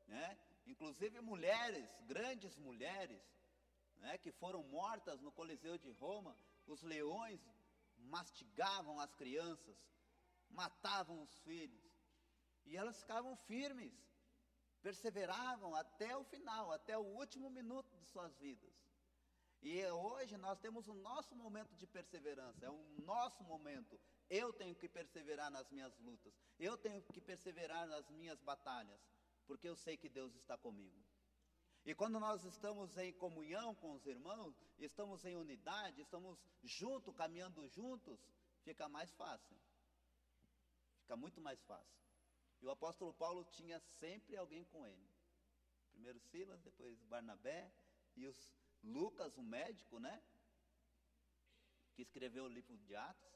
Né? 0.07 0.37
Inclusive 0.65 1.21
mulheres, 1.21 1.87
grandes 2.07 2.57
mulheres, 2.57 3.21
né, 3.97 4.17
que 4.17 4.31
foram 4.31 4.63
mortas 4.63 5.21
no 5.21 5.31
Coliseu 5.31 5.77
de 5.77 5.89
Roma, 5.91 6.35
os 6.67 6.81
leões 6.83 7.39
mastigavam 7.97 8.99
as 8.99 9.13
crianças, 9.15 9.77
matavam 10.49 11.21
os 11.21 11.33
filhos. 11.39 11.82
E 12.65 12.77
elas 12.77 12.99
ficavam 12.99 13.35
firmes, 13.35 13.93
perseveravam 14.81 15.75
até 15.75 16.15
o 16.15 16.23
final, 16.23 16.71
até 16.71 16.97
o 16.97 17.01
último 17.01 17.49
minuto 17.49 17.95
de 17.97 18.05
suas 18.05 18.35
vidas. 18.37 18.73
E 19.61 19.85
hoje 19.87 20.35
nós 20.37 20.59
temos 20.59 20.89
o 20.89 20.93
nosso 20.93 21.33
momento 21.35 21.73
de 21.75 21.87
perseverança, 21.87 22.65
é 22.65 22.69
o 22.69 22.83
nosso 23.05 23.43
momento. 23.45 23.97
Eu 24.29 24.51
tenho 24.51 24.75
que 24.75 24.89
perseverar 24.89 25.49
nas 25.49 25.69
minhas 25.69 25.97
lutas, 25.99 26.33
eu 26.59 26.77
tenho 26.77 27.01
que 27.01 27.21
perseverar 27.21 27.87
nas 27.87 28.09
minhas 28.09 28.41
batalhas, 28.41 28.99
porque 29.45 29.67
eu 29.67 29.75
sei 29.75 29.95
que 29.95 30.09
Deus 30.09 30.35
está 30.35 30.57
comigo. 30.57 31.01
E 31.85 31.93
quando 31.93 32.19
nós 32.19 32.43
estamos 32.43 32.97
em 32.97 33.13
comunhão 33.13 33.75
com 33.75 33.93
os 33.93 34.05
irmãos, 34.05 34.55
estamos 34.77 35.23
em 35.25 35.35
unidade, 35.35 36.01
estamos 36.01 36.37
juntos, 36.63 37.15
caminhando 37.15 37.67
juntos, 37.69 38.19
fica 38.63 38.87
mais 38.89 39.11
fácil. 39.11 39.57
Fica 41.01 41.15
muito 41.17 41.41
mais 41.41 41.61
fácil. 41.63 42.02
E 42.63 42.65
o 42.65 42.71
apóstolo 42.71 43.13
Paulo 43.13 43.43
tinha 43.51 43.77
sempre 43.99 44.37
alguém 44.37 44.63
com 44.71 44.87
ele. 44.87 45.09
Primeiro 45.91 46.17
Silas, 46.21 46.61
depois 46.61 46.97
Barnabé 47.03 47.69
e 48.15 48.25
os 48.25 48.37
Lucas, 48.81 49.37
o 49.37 49.43
médico, 49.43 49.99
né? 49.99 50.23
Que 51.93 52.03
escreveu 52.03 52.45
o 52.45 52.53
livro 52.57 52.77
de 52.77 52.95
Atos. 52.95 53.33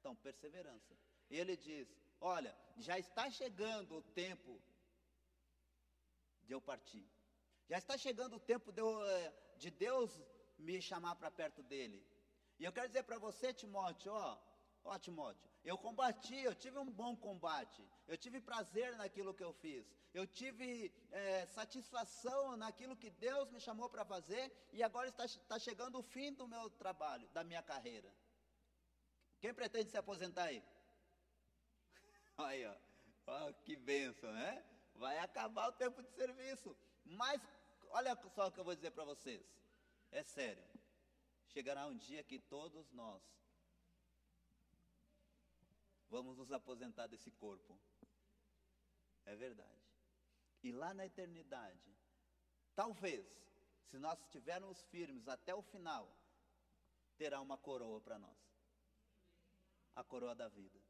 Então, 0.00 0.16
perseverança. 0.16 0.96
Ele 1.28 1.58
diz: 1.58 1.86
Olha, 2.18 2.56
já 2.78 2.98
está 2.98 3.30
chegando 3.30 3.96
o 3.98 4.02
tempo 4.02 4.62
de 6.44 6.54
eu 6.54 6.60
partir. 6.60 7.06
Já 7.68 7.76
está 7.76 7.98
chegando 7.98 8.36
o 8.36 8.40
tempo 8.40 8.72
de, 8.72 8.80
eu, 8.80 9.04
eh, 9.10 9.34
de 9.58 9.70
Deus 9.70 10.18
me 10.58 10.80
chamar 10.80 11.16
para 11.16 11.30
perto 11.30 11.62
dele. 11.62 12.02
E 12.58 12.64
eu 12.64 12.72
quero 12.72 12.88
dizer 12.88 13.02
para 13.02 13.18
você, 13.18 13.52
Timóteo, 13.52 14.10
ó, 14.10 14.38
ó 14.84 14.98
Timóteo, 14.98 15.50
eu 15.66 15.76
combati, 15.76 16.38
eu 16.48 16.54
tive 16.54 16.78
um 16.78 16.90
bom 17.00 17.16
combate, 17.16 17.82
eu 18.06 18.16
tive 18.16 18.40
prazer 18.40 18.96
naquilo 18.96 19.34
que 19.34 19.42
eu 19.42 19.52
fiz, 19.52 19.84
eu 20.14 20.24
tive 20.24 20.92
é, 21.10 21.44
satisfação 21.46 22.56
naquilo 22.56 22.96
que 22.96 23.10
Deus 23.10 23.50
me 23.50 23.60
chamou 23.60 23.88
para 23.90 24.04
fazer, 24.04 24.44
e 24.72 24.80
agora 24.80 25.08
está, 25.08 25.24
está 25.24 25.58
chegando 25.58 25.98
o 25.98 26.04
fim 26.04 26.32
do 26.32 26.46
meu 26.46 26.70
trabalho, 26.70 27.28
da 27.30 27.42
minha 27.42 27.62
carreira. 27.62 28.10
Quem 29.40 29.52
pretende 29.52 29.90
se 29.90 29.96
aposentar 29.96 30.44
aí? 30.44 30.62
Aí, 32.38 32.64
ó, 32.66 32.76
ó 33.26 33.52
que 33.64 33.74
benção, 33.76 34.32
né? 34.32 34.64
Vai 34.94 35.18
acabar 35.18 35.68
o 35.68 35.72
tempo 35.72 36.02
de 36.02 36.10
serviço. 36.10 36.76
Mas 37.04 37.40
olha 37.90 38.16
só 38.34 38.46
o 38.46 38.52
que 38.52 38.60
eu 38.60 38.64
vou 38.64 38.74
dizer 38.74 38.90
para 38.92 39.04
vocês. 39.04 39.42
É 40.12 40.22
sério. 40.22 40.62
Chegará 41.48 41.86
um 41.86 41.96
dia 41.96 42.22
que 42.22 42.38
todos 42.38 42.92
nós 42.92 43.22
vamos 46.08 46.36
nos 46.36 46.50
aposentar 46.52 47.06
desse 47.06 47.30
corpo. 47.30 47.78
É 49.24 49.34
verdade. 49.34 49.82
E 50.62 50.72
lá 50.72 50.94
na 50.94 51.06
eternidade, 51.06 51.96
talvez, 52.74 53.26
se 53.84 53.98
nós 53.98 54.20
estivermos 54.20 54.80
firmes 54.84 55.28
até 55.28 55.54
o 55.54 55.62
final, 55.62 56.08
terá 57.16 57.40
uma 57.40 57.56
coroa 57.56 58.00
para 58.00 58.18
nós. 58.18 58.38
A 59.94 60.04
coroa 60.04 60.34
da 60.34 60.48
vida. 60.48 60.80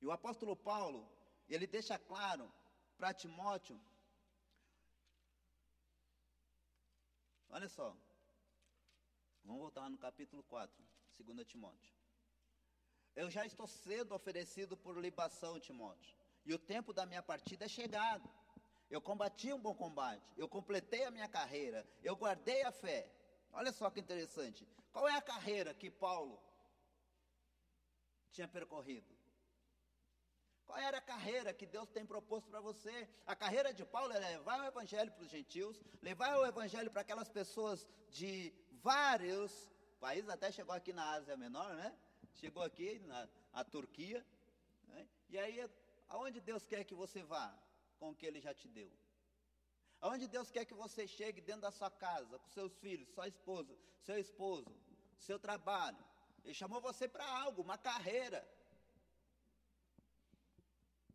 E 0.00 0.06
o 0.06 0.12
apóstolo 0.12 0.56
Paulo, 0.56 1.10
ele 1.48 1.66
deixa 1.66 1.98
claro 1.98 2.52
para 2.96 3.12
Timóteo 3.12 3.80
Olha 7.54 7.68
só. 7.68 7.96
Vamos 9.44 9.60
voltar 9.60 9.88
no 9.88 9.96
capítulo 9.96 10.42
4, 10.42 10.84
2 11.20 11.46
Timóteo. 11.46 11.94
Eu 13.14 13.30
já 13.30 13.46
estou 13.46 13.66
sendo 13.66 14.14
oferecido 14.14 14.76
por 14.76 14.98
libação, 14.98 15.60
Timóteo, 15.60 16.16
e 16.44 16.52
o 16.52 16.58
tempo 16.58 16.92
da 16.92 17.06
minha 17.06 17.22
partida 17.22 17.64
é 17.64 17.68
chegado. 17.68 18.28
Eu 18.90 19.00
combati 19.00 19.52
um 19.52 19.58
bom 19.58 19.74
combate, 19.74 20.32
eu 20.36 20.48
completei 20.48 21.04
a 21.04 21.10
minha 21.10 21.28
carreira, 21.28 21.86
eu 22.02 22.16
guardei 22.16 22.62
a 22.62 22.72
fé. 22.72 23.10
Olha 23.52 23.72
só 23.72 23.88
que 23.88 24.00
interessante. 24.00 24.66
Qual 24.92 25.08
é 25.08 25.16
a 25.16 25.22
carreira 25.22 25.72
que 25.72 25.90
Paulo 25.90 26.40
tinha 28.30 28.48
percorrido? 28.48 29.14
Qual 30.66 30.78
era 30.78 30.98
a 30.98 31.00
carreira 31.00 31.52
que 31.54 31.66
Deus 31.66 31.88
tem 31.90 32.04
proposto 32.04 32.48
para 32.50 32.60
você? 32.60 33.08
A 33.26 33.36
carreira 33.36 33.72
de 33.72 33.84
Paulo 33.84 34.12
era 34.12 34.28
levar 34.28 34.60
o 34.60 34.66
evangelho 34.66 35.12
para 35.12 35.22
os 35.22 35.30
gentios, 35.30 35.80
levar 36.02 36.36
o 36.38 36.46
evangelho 36.46 36.90
para 36.90 37.02
aquelas 37.02 37.28
pessoas 37.28 37.86
de 38.10 38.52
vários 38.82 39.70
países, 40.00 40.28
até 40.28 40.50
chegou 40.50 40.74
aqui 40.74 40.92
na 40.92 41.12
Ásia 41.12 41.36
Menor, 41.36 41.74
né? 41.74 41.96
Chegou 42.34 42.62
aqui 42.62 42.98
na 43.00 43.28
a 43.52 43.64
Turquia. 43.64 44.24
Né? 44.88 45.08
E 45.30 45.38
aí, 45.38 45.70
aonde 46.08 46.40
Deus 46.40 46.66
quer 46.66 46.84
que 46.84 46.94
você 46.94 47.22
vá 47.22 47.56
com 47.98 48.10
o 48.10 48.14
que 48.14 48.26
Ele 48.26 48.40
já 48.40 48.52
te 48.52 48.68
deu? 48.68 48.90
Aonde 50.00 50.26
Deus 50.26 50.50
quer 50.50 50.64
que 50.64 50.74
você 50.74 51.06
chegue 51.06 51.40
dentro 51.40 51.62
da 51.62 51.70
sua 51.70 51.90
casa, 51.90 52.38
com 52.38 52.48
seus 52.50 52.76
filhos, 52.76 53.08
sua 53.08 53.26
esposa, 53.26 53.74
seu 54.02 54.18
esposo, 54.18 54.70
seu 55.16 55.38
trabalho. 55.38 56.04
Ele 56.44 56.52
chamou 56.52 56.80
você 56.80 57.08
para 57.08 57.26
algo, 57.42 57.62
uma 57.62 57.78
carreira. 57.78 58.46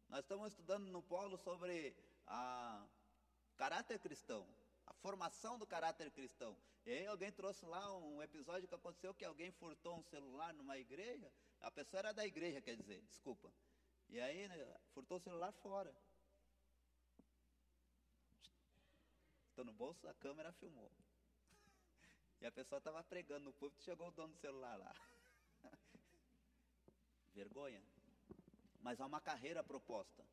Nós 0.08 0.22
estamos 0.22 0.48
estudando 0.48 0.88
no 0.88 1.04
polo 1.04 1.38
sobre 1.38 1.96
a 2.26 2.84
caráter 3.58 4.00
cristão, 4.00 4.48
a 4.90 4.94
formação 4.96 5.58
do 5.58 5.66
caráter 5.66 6.12
cristão. 6.12 6.58
E 6.86 6.92
aí 6.92 7.08
alguém 7.08 7.32
trouxe 7.32 7.66
lá 7.66 7.98
um 7.98 8.22
episódio 8.22 8.68
que 8.68 8.76
aconteceu 8.76 9.14
que 9.14 9.24
alguém 9.24 9.52
furtou 9.52 9.98
um 9.98 10.04
celular 10.04 10.54
numa 10.54 10.78
igreja. 10.78 11.32
A 11.62 11.72
pessoa 11.72 12.00
era 12.00 12.12
da 12.14 12.26
igreja, 12.26 12.62
quer 12.62 12.76
dizer, 12.76 13.02
desculpa. 13.04 13.52
E 14.10 14.20
aí 14.20 14.48
né, 14.48 14.78
furtou 14.94 15.18
o 15.18 15.22
celular 15.22 15.52
fora. 15.54 15.96
Estou 19.50 19.64
no 19.64 19.74
bolso, 19.74 20.08
a 20.08 20.14
câmera 20.16 20.52
filmou. 20.54 20.92
E 22.42 22.46
a 22.46 22.52
pessoa 22.52 22.80
estava 22.80 23.04
pregando 23.04 23.46
no 23.46 23.54
púlpito, 23.54 23.84
chegou 23.84 24.08
o 24.08 24.12
dono 24.12 24.34
do 24.34 24.40
celular 24.40 24.78
lá. 24.78 24.94
Vergonha 27.34 27.84
mas 28.82 29.00
há 29.00 29.06
uma 29.06 29.22
carreira 29.22 29.64
proposta. 29.64 30.26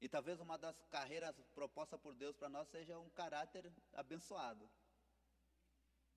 E 0.00 0.08
talvez 0.08 0.40
uma 0.40 0.56
das 0.56 0.76
carreiras 0.86 1.34
propostas 1.54 2.00
por 2.00 2.14
Deus 2.14 2.36
para 2.36 2.48
nós 2.48 2.68
seja 2.68 2.98
um 2.98 3.10
caráter 3.10 3.72
abençoado. 3.92 4.68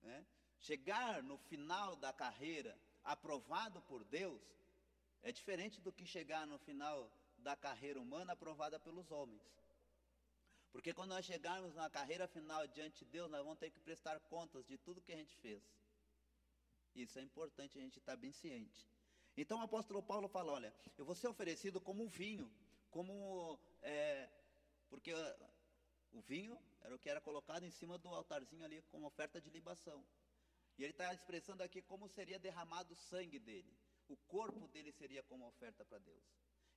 Né? 0.02 0.26
Chegar 0.60 1.24
no 1.24 1.38
final 1.38 1.96
da 1.96 2.14
carreira 2.14 2.78
aprovado 3.04 3.82
por 3.82 4.04
Deus 4.04 4.42
é 5.24 5.32
diferente 5.32 5.82
do 5.82 5.92
que 5.92 6.06
chegar 6.06 6.46
no 6.46 6.60
final 6.60 7.12
da 7.38 7.56
carreira 7.56 8.00
humana 8.00 8.34
aprovada 8.34 8.80
pelos 8.80 9.12
homens. 9.12 9.42
Porque 10.72 10.94
quando 10.94 11.10
nós 11.10 11.26
chegarmos 11.26 11.74
na 11.76 11.90
carreira 11.90 12.28
final 12.28 12.66
diante 12.68 13.04
de 13.04 13.12
Deus, 13.12 13.30
nós 13.30 13.44
vamos 13.44 13.60
ter 13.60 13.70
que 13.70 13.80
prestar 13.80 14.20
contas 14.22 14.66
de 14.66 14.78
tudo 14.78 15.02
que 15.02 15.12
a 15.12 15.18
gente 15.18 15.36
fez. 15.38 15.62
Isso 16.96 17.20
é 17.20 17.22
importante 17.22 17.78
a 17.78 17.82
gente 17.82 18.00
estar 18.00 18.16
bem 18.16 18.32
ciente. 18.32 18.88
Então 19.36 19.60
o 19.60 19.64
apóstolo 19.64 20.02
Paulo 20.02 20.28
fala: 20.28 20.52
olha, 20.54 20.74
eu 20.98 21.06
vou 21.06 21.16
ser 21.16 21.28
oferecido 21.28 21.80
como 21.82 22.04
um 22.04 22.08
vinho, 22.08 22.52
como. 22.92 23.60
É, 23.82 24.30
porque 24.90 25.14
o 26.12 26.22
vinho 26.22 26.58
era 26.82 26.94
o 26.94 27.00
que 27.00 27.10
era 27.10 27.22
colocado 27.22 27.64
em 27.64 27.72
cima 27.72 27.98
do 27.98 28.10
altarzinho 28.10 28.64
ali 28.66 28.82
como 28.92 29.08
oferta 29.08 29.40
de 29.40 29.50
libação. 29.50 30.06
E 30.78 30.84
ele 30.84 30.92
está 30.92 31.14
expressando 31.14 31.64
aqui 31.64 31.82
como 31.82 32.08
seria 32.08 32.40
derramado 32.40 32.94
o 32.94 32.96
sangue 32.96 33.40
dele. 33.40 33.74
O 34.08 34.18
corpo 34.28 34.68
dele 34.68 34.92
seria 34.92 35.24
como 35.24 35.48
oferta 35.48 35.86
para 35.86 36.00
Deus. 36.00 36.24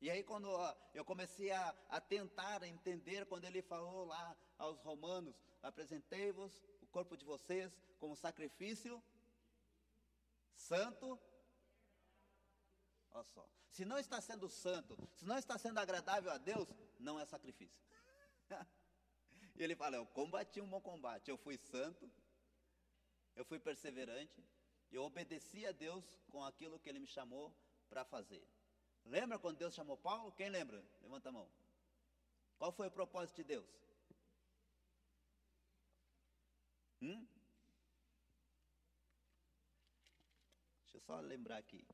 E 0.00 0.10
aí, 0.10 0.22
quando 0.22 0.48
eu 0.92 1.04
comecei 1.04 1.50
a, 1.50 1.74
a 1.88 2.00
tentar 2.00 2.62
entender, 2.64 3.26
quando 3.26 3.44
ele 3.44 3.62
falou 3.62 4.04
lá 4.04 4.36
aos 4.58 4.78
romanos: 4.80 5.34
apresentei-vos 5.62 6.52
o 6.82 6.86
corpo 6.86 7.16
de 7.16 7.24
vocês 7.24 7.72
como 7.98 8.16
sacrifício 8.16 9.02
santo 10.54 11.18
Olha 13.14 13.24
só. 13.24 13.48
Se 13.70 13.84
não 13.84 13.98
está 13.98 14.20
sendo 14.20 14.48
santo, 14.48 14.98
se 15.14 15.24
não 15.24 15.38
está 15.38 15.56
sendo 15.56 15.78
agradável 15.78 16.30
a 16.32 16.38
Deus, 16.38 16.68
não 16.98 17.18
é 17.18 17.24
sacrifício. 17.24 17.80
e 19.54 19.62
ele 19.62 19.76
fala: 19.76 19.96
Eu 19.96 20.06
combati 20.06 20.60
um 20.60 20.68
bom 20.68 20.80
combate. 20.80 21.30
Eu 21.30 21.38
fui 21.38 21.56
santo, 21.56 22.10
eu 23.36 23.44
fui 23.44 23.58
perseverante, 23.58 24.44
eu 24.90 25.04
obedeci 25.04 25.64
a 25.64 25.72
Deus 25.72 26.04
com 26.28 26.44
aquilo 26.44 26.78
que 26.78 26.88
ele 26.88 26.98
me 26.98 27.06
chamou 27.06 27.54
para 27.88 28.04
fazer. 28.04 28.44
Lembra 29.04 29.38
quando 29.38 29.58
Deus 29.58 29.74
chamou 29.74 29.96
Paulo? 29.96 30.32
Quem 30.32 30.48
lembra? 30.48 30.84
Levanta 31.00 31.28
a 31.28 31.32
mão. 31.32 31.48
Qual 32.58 32.72
foi 32.72 32.88
o 32.88 32.90
propósito 32.90 33.36
de 33.36 33.44
Deus? 33.44 33.66
Hum? 37.02 37.26
Deixa 40.82 40.96
eu 40.96 41.00
só 41.00 41.20
lembrar 41.20 41.58
aqui. 41.58 41.86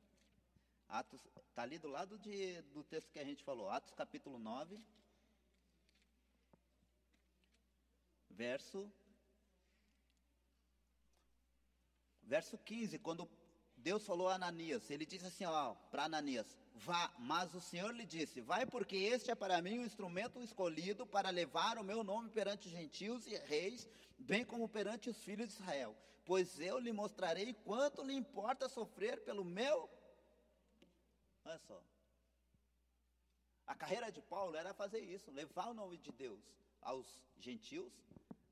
Atos, 0.91 1.21
está 1.49 1.63
ali 1.63 1.79
do 1.79 1.89
lado 1.89 2.19
de, 2.19 2.61
do 2.63 2.83
texto 2.83 3.13
que 3.13 3.21
a 3.21 3.25
gente 3.25 3.45
falou, 3.45 3.71
Atos 3.71 3.95
capítulo 3.95 4.41
9, 4.41 4.77
verso, 8.31 8.91
verso 12.23 12.59
15, 12.59 12.99
quando 12.99 13.31
Deus 13.77 14.05
falou 14.05 14.29
a 14.29 14.35
Ananias, 14.35 14.91
ele 14.91 15.07
disse 15.07 15.27
assim, 15.27 15.45
para 15.93 16.05
Ananias, 16.05 16.59
vá, 16.75 17.15
mas 17.21 17.55
o 17.55 17.61
Senhor 17.61 17.95
lhe 17.95 18.05
disse, 18.05 18.41
vai 18.41 18.67
porque 18.67 18.97
este 18.97 19.31
é 19.31 19.35
para 19.37 19.63
mim 19.63 19.79
o 19.79 19.87
instrumento 19.87 20.43
escolhido 20.43 21.07
para 21.07 21.31
levar 21.31 21.79
o 21.79 21.85
meu 21.85 22.03
nome 22.03 22.31
perante 22.31 22.69
gentios 22.69 23.29
e 23.29 23.37
reis, 23.37 23.89
bem 24.19 24.45
como 24.45 24.69
perante 24.69 25.09
os 25.09 25.23
filhos 25.23 25.49
de 25.49 25.55
Israel, 25.55 25.97
pois 26.25 26.59
eu 26.59 26.81
lhe 26.81 26.93
mostrarei 26.93 27.55
quanto 27.55 28.03
lhe 28.03 28.13
importa 28.13 28.69
sofrer 28.69 29.21
pelo 29.21 29.45
meu 29.45 29.89
Olha 31.51 31.59
só. 31.59 31.83
A 33.67 33.75
carreira 33.75 34.11
de 34.13 34.23
Paulo 34.23 34.57
era 34.57 34.73
fazer 34.73 35.01
isso, 35.01 35.33
levar 35.33 35.67
o 35.71 35.75
nome 35.75 35.99
de 35.99 36.13
Deus 36.13 36.45
aos 36.81 37.09
gentios, 37.39 37.93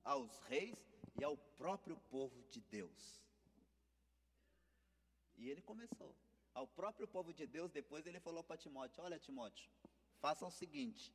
aos 0.03 0.41
reis 0.53 0.81
e 1.17 1.23
ao 1.23 1.37
próprio 1.37 1.97
povo 2.15 2.43
de 2.51 2.61
Deus. 2.61 3.23
E 5.37 5.49
ele 5.49 5.63
começou. 5.63 6.13
Ao 6.53 6.67
próprio 6.67 7.07
povo 7.07 7.33
de 7.33 7.47
Deus, 7.47 7.71
depois 7.71 8.05
ele 8.05 8.19
falou 8.19 8.43
para 8.43 8.57
Timóteo: 8.57 9.05
Olha, 9.05 9.17
Timóteo, 9.17 9.71
faça 10.19 10.45
o 10.45 10.51
seguinte. 10.51 11.15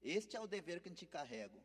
Este 0.00 0.36
é 0.36 0.40
o 0.40 0.48
dever 0.48 0.80
que 0.80 0.90
te 0.90 1.06
carrego. 1.06 1.62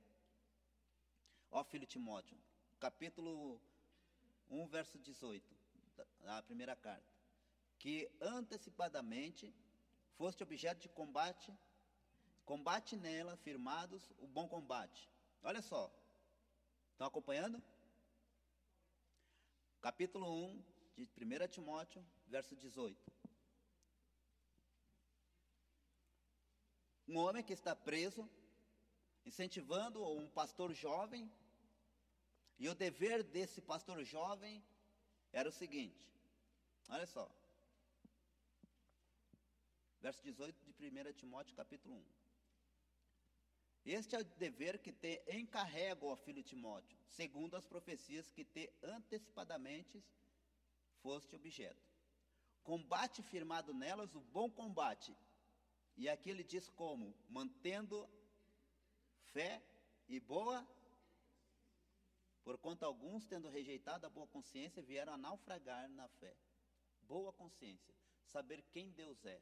Ó 1.49 1.63
filho 1.63 1.87
Timóteo, 1.87 2.37
capítulo 2.79 3.59
1, 4.51 4.67
verso 4.67 4.99
18, 4.99 5.55
da 6.19 6.43
primeira 6.43 6.75
carta 6.75 7.16
que 7.79 8.09
antecipadamente 8.19 9.53
foste 10.17 10.43
objeto 10.43 10.81
de 10.81 10.89
combate, 10.89 11.53
combate 12.45 12.95
nela, 12.95 13.37
firmados 13.37 14.11
o 14.17 14.27
bom 14.27 14.47
combate. 14.47 15.09
Olha 15.43 15.61
só, 15.61 15.91
estão 16.91 17.07
acompanhando? 17.07 17.61
Capítulo 19.81 20.27
1 20.27 20.63
de 20.95 21.03
1 21.03 21.47
Timóteo, 21.49 22.03
verso 22.27 22.55
18. 22.55 23.17
Um 27.07 27.17
homem 27.17 27.43
que 27.43 27.53
está 27.53 27.75
preso, 27.75 28.29
incentivando 29.25 30.05
um 30.05 30.27
pastor 30.29 30.73
jovem, 30.73 31.31
e 32.59 32.67
o 32.67 32.75
dever 32.75 33.23
desse 33.23 33.61
pastor 33.61 34.03
jovem 34.03 34.63
era 35.31 35.47
o 35.47 35.51
seguinte: 35.51 36.11
olha 36.89 37.05
só, 37.05 37.29
verso 40.01 40.21
18 40.23 40.55
de 40.65 40.89
1 40.89 41.13
Timóteo, 41.13 41.55
capítulo 41.55 41.95
1. 41.95 42.03
Este 43.85 44.15
é 44.15 44.19
o 44.19 44.23
dever 44.23 44.79
que 44.79 44.91
te 44.91 45.23
encarrego, 45.29 46.07
ó 46.07 46.15
filho 46.15 46.43
Timóteo, 46.43 46.97
segundo 47.07 47.55
as 47.55 47.65
profecias 47.65 48.29
que 48.31 48.43
te 48.43 48.69
antecipadamente 48.83 50.03
foste 51.01 51.35
objeto. 51.35 51.87
Combate 52.63 53.23
firmado 53.23 53.73
nelas 53.73 54.13
o 54.13 54.19
bom 54.19 54.49
combate. 54.49 55.15
E 55.95 56.09
aqui 56.09 56.29
ele 56.29 56.43
diz 56.43 56.69
como? 56.69 57.15
Mantendo 57.29 58.07
fé 59.31 59.63
e 60.09 60.19
boa, 60.19 60.67
porquanto 62.43 62.83
alguns, 62.83 63.25
tendo 63.25 63.49
rejeitado 63.49 64.05
a 64.05 64.09
boa 64.09 64.27
consciência, 64.27 64.81
vieram 64.81 65.13
a 65.13 65.17
naufragar 65.17 65.89
na 65.89 66.09
fé. 66.09 66.35
Boa 67.03 67.31
consciência, 67.31 67.95
saber 68.25 68.61
quem 68.73 68.91
Deus 68.91 69.25
é, 69.25 69.41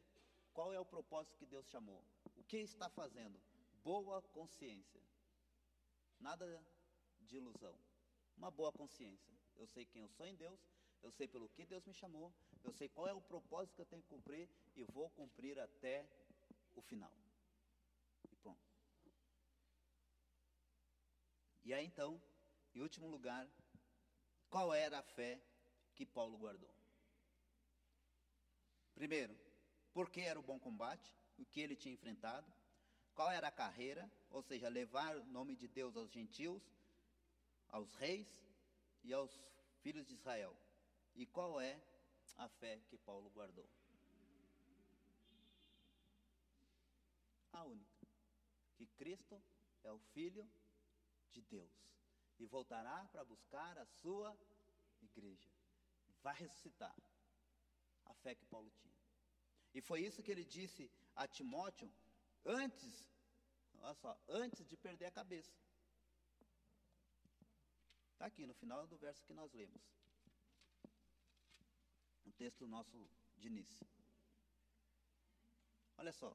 qual 0.55 0.73
é 0.73 0.79
o 0.79 0.85
propósito 0.85 1.37
que 1.37 1.45
Deus 1.45 1.67
chamou? 1.67 2.01
O 2.37 2.43
que 2.43 2.57
está 2.57 2.89
fazendo? 2.89 3.37
Boa 3.83 4.21
consciência. 4.21 5.01
Nada 6.17 6.47
de 7.19 7.35
ilusão. 7.37 7.77
uma 8.37 8.49
boa 8.49 8.71
consciência. 8.71 9.33
Eu 9.55 9.67
sei 9.67 9.85
quem 9.85 10.01
eu 10.01 10.09
sou 10.09 10.25
em 10.25 10.35
Deus, 10.35 10.59
eu 11.03 11.11
sei 11.11 11.27
pelo 11.27 11.49
que 11.49 11.65
Deus 11.65 11.85
me 11.85 11.93
chamou, 11.93 12.33
eu 12.63 12.71
sei 12.71 12.89
qual 12.89 13.07
é 13.07 13.13
o 13.13 13.21
propósito 13.21 13.75
que 13.75 13.81
eu 13.81 13.85
tenho 13.85 14.01
que 14.01 14.09
cumprir 14.09 14.49
e 14.75 14.83
vou 14.85 15.09
cumprir 15.11 15.59
até 15.59 16.05
o 16.73 16.81
final. 16.81 17.13
E 18.31 18.35
pronto. 18.35 18.65
E 21.63 21.73
aí 21.73 21.85
então, 21.85 22.21
em 22.73 22.81
último 22.81 23.07
lugar, 23.07 23.47
qual 24.49 24.73
era 24.73 24.99
a 24.99 25.03
fé 25.03 25.41
que 25.93 26.05
Paulo 26.05 26.37
guardou? 26.37 26.73
Primeiro, 28.93 29.44
porque 29.95 30.19
era 30.19 30.37
o 30.37 30.43
bom 30.43 30.59
combate, 30.59 31.09
o 31.37 31.45
que 31.45 31.61
ele 31.61 31.73
tinha 31.73 31.93
enfrentado, 31.93 32.45
qual 33.13 33.31
era 33.31 33.47
a 33.47 33.51
carreira, 33.51 34.11
ou 34.29 34.43
seja, 34.43 34.67
levar 34.67 35.15
o 35.15 35.23
nome 35.27 35.55
de 35.55 35.69
Deus 35.69 35.95
aos 35.95 36.11
gentios, 36.11 36.61
aos 37.69 37.95
reis 37.95 38.27
e 39.05 39.13
aos 39.13 39.31
filhos 39.81 40.05
de 40.05 40.13
Israel. 40.13 40.53
E 41.15 41.25
qual 41.25 41.61
é 41.61 41.81
a 42.35 42.49
fé 42.49 42.81
que 42.89 42.97
Paulo 42.97 43.29
guardou? 43.29 43.65
A 47.53 47.63
única, 47.63 48.05
que 48.75 48.85
Cristo 48.97 49.41
é 49.81 49.91
o 49.93 49.99
Filho 50.13 50.45
de 51.31 51.41
Deus 51.43 51.71
e 52.37 52.45
voltará 52.45 53.05
para 53.13 53.23
buscar 53.23 53.77
a 53.77 53.85
sua 53.85 54.37
igreja. 55.01 55.49
Vai 56.21 56.35
ressuscitar. 56.35 56.93
A 58.07 58.13
fé 58.15 58.35
que 58.35 58.45
Paulo 58.47 58.69
tinha. 58.71 58.94
E 59.75 59.81
foi 59.81 59.99
isso 60.07 60.23
que 60.23 60.31
ele 60.31 60.45
disse 60.45 60.89
a 61.13 61.27
Timóteo 61.27 61.91
antes, 62.45 63.05
olha 63.79 63.93
só, 63.95 64.17
antes 64.29 64.65
de 64.65 64.77
perder 64.77 65.07
a 65.07 65.11
cabeça. 65.11 65.53
Está 68.13 68.25
aqui 68.27 68.45
no 68.47 68.53
final 68.53 68.87
do 68.87 68.97
verso 68.97 69.25
que 69.25 69.33
nós 69.33 69.51
lemos. 69.53 69.83
O 72.25 72.31
texto 72.31 72.65
nosso 72.65 72.97
de 73.35 73.47
início. 73.47 73.85
Olha 75.97 76.13
só. 76.13 76.33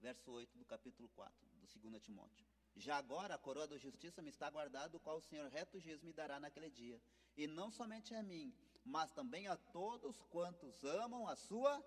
Verso 0.00 0.32
8 0.32 0.58
do 0.58 0.64
capítulo 0.64 1.08
4, 1.10 1.46
do 1.60 1.90
2 1.90 2.02
Timóteo. 2.02 2.44
Já 2.74 2.96
agora 2.96 3.34
a 3.34 3.38
coroa 3.38 3.68
da 3.68 3.78
justiça 3.78 4.20
me 4.20 4.30
está 4.30 4.50
guardada, 4.50 4.96
o 4.96 5.00
qual 5.00 5.18
o 5.18 5.22
Senhor 5.22 5.48
reto 5.48 5.78
juiz 5.78 6.02
me 6.02 6.12
dará 6.12 6.40
naquele 6.40 6.70
dia. 6.70 7.00
E 7.36 7.46
não 7.46 7.70
somente 7.70 8.14
a 8.14 8.22
mim, 8.22 8.52
mas 8.88 9.12
também 9.12 9.46
a 9.46 9.56
todos 9.56 10.22
quantos 10.30 10.82
amam 10.84 11.28
a 11.28 11.36
sua. 11.36 11.84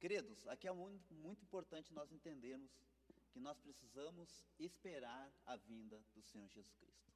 Queridos, 0.00 0.46
aqui 0.48 0.66
é 0.66 0.72
muito, 0.72 1.14
muito 1.14 1.42
importante 1.42 1.92
nós 1.92 2.10
entendermos 2.10 2.70
que 3.30 3.40
nós 3.40 3.58
precisamos 3.58 4.42
esperar 4.58 5.30
a 5.44 5.56
vinda 5.56 6.02
do 6.14 6.22
Senhor 6.22 6.48
Jesus 6.48 6.74
Cristo. 6.74 7.12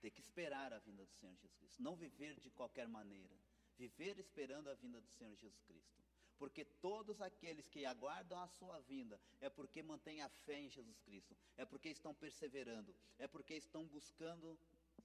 Ter 0.00 0.10
que 0.10 0.20
esperar 0.20 0.72
a 0.72 0.78
vinda 0.78 1.04
do 1.04 1.12
Senhor 1.12 1.34
Jesus 1.36 1.54
Cristo. 1.54 1.82
Não 1.82 1.96
viver 1.96 2.38
de 2.40 2.50
qualquer 2.50 2.88
maneira. 2.88 3.36
Viver 3.78 4.18
esperando 4.18 4.68
a 4.68 4.74
vinda 4.74 5.00
do 5.00 5.08
Senhor 5.10 5.34
Jesus 5.36 5.62
Cristo. 5.62 6.02
Porque 6.38 6.64
todos 6.64 7.20
aqueles 7.20 7.68
que 7.68 7.86
aguardam 7.86 8.38
a 8.40 8.48
sua 8.48 8.80
vinda 8.80 9.18
é 9.40 9.48
porque 9.48 9.82
mantêm 9.82 10.22
a 10.22 10.28
fé 10.28 10.58
em 10.58 10.68
Jesus 10.68 10.98
Cristo, 11.00 11.36
é 11.56 11.64
porque 11.64 11.88
estão 11.88 12.12
perseverando, 12.12 12.92
é 13.16 13.28
porque 13.28 13.54
estão 13.54 13.86
buscando 13.86 14.58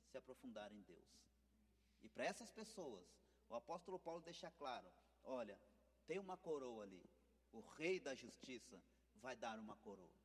se 0.08 0.18
aprofundar 0.18 0.72
em 0.72 0.82
Deus. 0.82 1.28
E 2.08 2.10
para 2.10 2.24
essas 2.24 2.50
pessoas, 2.50 3.06
o 3.50 3.56
apóstolo 3.56 4.00
Paulo 4.00 4.22
deixa 4.22 4.50
claro: 4.52 4.88
olha, 5.26 5.60
tem 6.06 6.18
uma 6.20 6.38
coroa 6.38 6.84
ali, 6.84 7.04
o 7.52 7.60
rei 7.60 8.00
da 8.00 8.16
justiça 8.16 8.82
vai 9.16 9.36
dar 9.36 9.60
uma 9.60 9.76
coroa. 9.76 10.18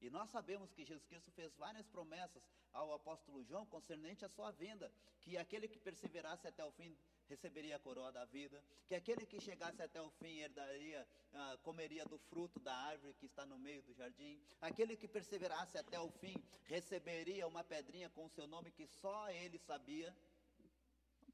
E 0.00 0.08
nós 0.08 0.30
sabemos 0.30 0.72
que 0.72 0.82
Jesus 0.82 1.04
Cristo 1.04 1.30
fez 1.32 1.54
várias 1.56 1.86
promessas 1.88 2.42
ao 2.72 2.90
apóstolo 2.94 3.44
João 3.44 3.66
concernente 3.66 4.24
à 4.24 4.30
sua 4.30 4.50
vinda, 4.50 4.90
que 5.20 5.36
aquele 5.36 5.68
que 5.68 5.78
perseverasse 5.78 6.46
até 6.48 6.64
o 6.64 6.72
fim 6.72 6.96
receberia 7.28 7.76
a 7.76 7.78
coroa 7.78 8.10
da 8.10 8.24
vida, 8.24 8.62
que 8.86 8.94
aquele 8.94 9.26
que 9.26 9.38
chegasse 9.38 9.82
até 9.82 10.00
o 10.00 10.10
fim 10.10 10.38
herdaria, 10.38 11.06
ah, 11.34 11.58
comeria 11.62 12.06
do 12.06 12.18
fruto 12.18 12.58
da 12.60 12.74
árvore 12.74 13.12
que 13.14 13.26
está 13.26 13.44
no 13.44 13.58
meio 13.58 13.82
do 13.82 13.92
jardim, 13.92 14.40
aquele 14.60 14.96
que 14.96 15.08
perseverasse 15.08 15.76
até 15.76 16.00
o 16.00 16.10
fim 16.10 16.34
receberia 16.64 17.46
uma 17.46 17.62
pedrinha 17.62 18.08
com 18.08 18.24
o 18.24 18.30
seu 18.30 18.46
nome 18.46 18.70
que 18.70 18.86
só 18.86 19.28
ele 19.30 19.58
sabia. 19.58 20.16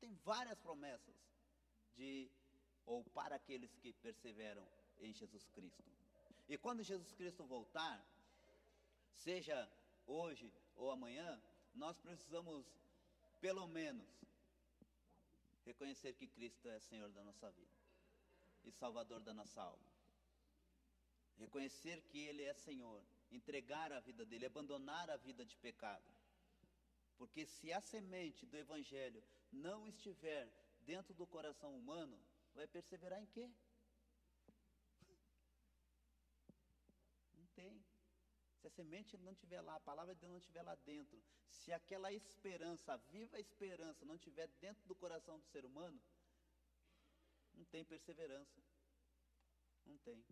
Tem 0.03 0.12
várias 0.24 0.59
promessas 0.59 1.14
de 1.94 2.28
ou 2.84 3.05
para 3.05 3.36
aqueles 3.36 3.72
que 3.76 3.92
perseveram 3.92 4.66
em 4.98 5.12
Jesus 5.12 5.46
Cristo. 5.55 5.84
E 6.48 6.59
quando 6.59 6.82
Jesus 6.82 7.12
Cristo 7.12 7.44
voltar, 7.44 8.05
seja 9.12 9.57
hoje 10.05 10.53
ou 10.74 10.90
amanhã, 10.90 11.40
nós 11.72 11.96
precisamos 12.00 12.66
pelo 13.40 13.68
menos 13.68 14.11
reconhecer 15.64 16.14
que 16.14 16.26
Cristo 16.26 16.68
é 16.68 16.80
Senhor 16.80 17.09
da 17.12 17.22
nossa 17.22 17.48
vida 17.53 17.76
e 18.64 18.72
Salvador 18.72 19.20
da 19.20 19.32
nossa 19.32 19.62
alma. 19.62 19.86
Reconhecer 21.38 22.03
que 22.09 22.18
Ele 22.26 22.42
é 22.42 22.55
Senhor, 22.55 23.00
entregar 23.30 23.92
a 23.92 24.00
vida 24.00 24.26
dele, 24.26 24.46
abandonar 24.46 25.09
a 25.11 25.16
vida 25.16 25.44
de 25.44 25.57
pecado. 25.59 26.11
Porque 27.16 27.46
se 27.46 27.72
a 27.72 27.80
semente 27.80 28.44
do 28.46 28.57
Evangelho 28.57 29.22
não 29.53 29.86
estiver 29.86 30.50
dentro 30.80 31.14
do 31.14 31.26
coração 31.26 31.76
humano, 31.76 32.18
vai 32.55 32.66
perseverar 32.66 33.20
em 33.20 33.26
quê? 33.26 33.50
Não 37.34 37.46
tem. 37.55 37.84
Se 38.61 38.66
a 38.66 38.70
semente 38.70 39.16
não 39.18 39.32
estiver 39.32 39.61
lá, 39.61 39.74
a 39.74 39.80
palavra 39.80 40.14
de 40.14 40.20
Deus 40.20 40.30
não 40.30 40.38
estiver 40.38 40.62
lá 40.62 40.76
dentro, 40.76 41.20
se 41.50 41.72
aquela 41.72 42.12
esperança, 42.12 42.92
a 42.92 42.96
viva 42.96 43.40
esperança, 43.40 44.05
não 44.05 44.14
estiver 44.14 44.46
dentro 44.61 44.86
do 44.86 44.94
coração 44.94 45.40
do 45.40 45.46
ser 45.46 45.64
humano, 45.64 46.00
não 47.55 47.64
tem 47.64 47.84
perseverança. 47.84 48.62
Não 49.84 49.98
tem. 49.98 50.24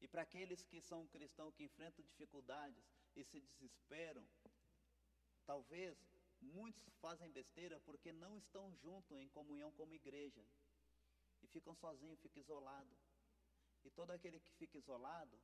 E 0.00 0.08
para 0.08 0.22
aqueles 0.22 0.62
que 0.62 0.80
são 0.80 1.06
cristãos 1.08 1.54
que 1.54 1.64
enfrentam 1.64 2.04
dificuldades 2.04 2.82
e 3.14 3.24
se 3.24 3.40
desesperam, 3.40 4.26
talvez 5.44 5.98
muitos 6.46 6.94
fazem 6.96 7.30
besteira 7.30 7.80
porque 7.80 8.12
não 8.12 8.36
estão 8.38 8.72
juntos 8.76 9.18
em 9.18 9.28
comunhão 9.28 9.70
como 9.72 9.94
igreja. 9.94 10.44
E 11.42 11.46
ficam 11.46 11.74
sozinhos, 11.74 12.20
ficam 12.20 12.40
isolados. 12.40 12.98
E 13.84 13.90
todo 13.90 14.10
aquele 14.10 14.40
que 14.40 14.52
fica 14.54 14.78
isolado, 14.78 15.38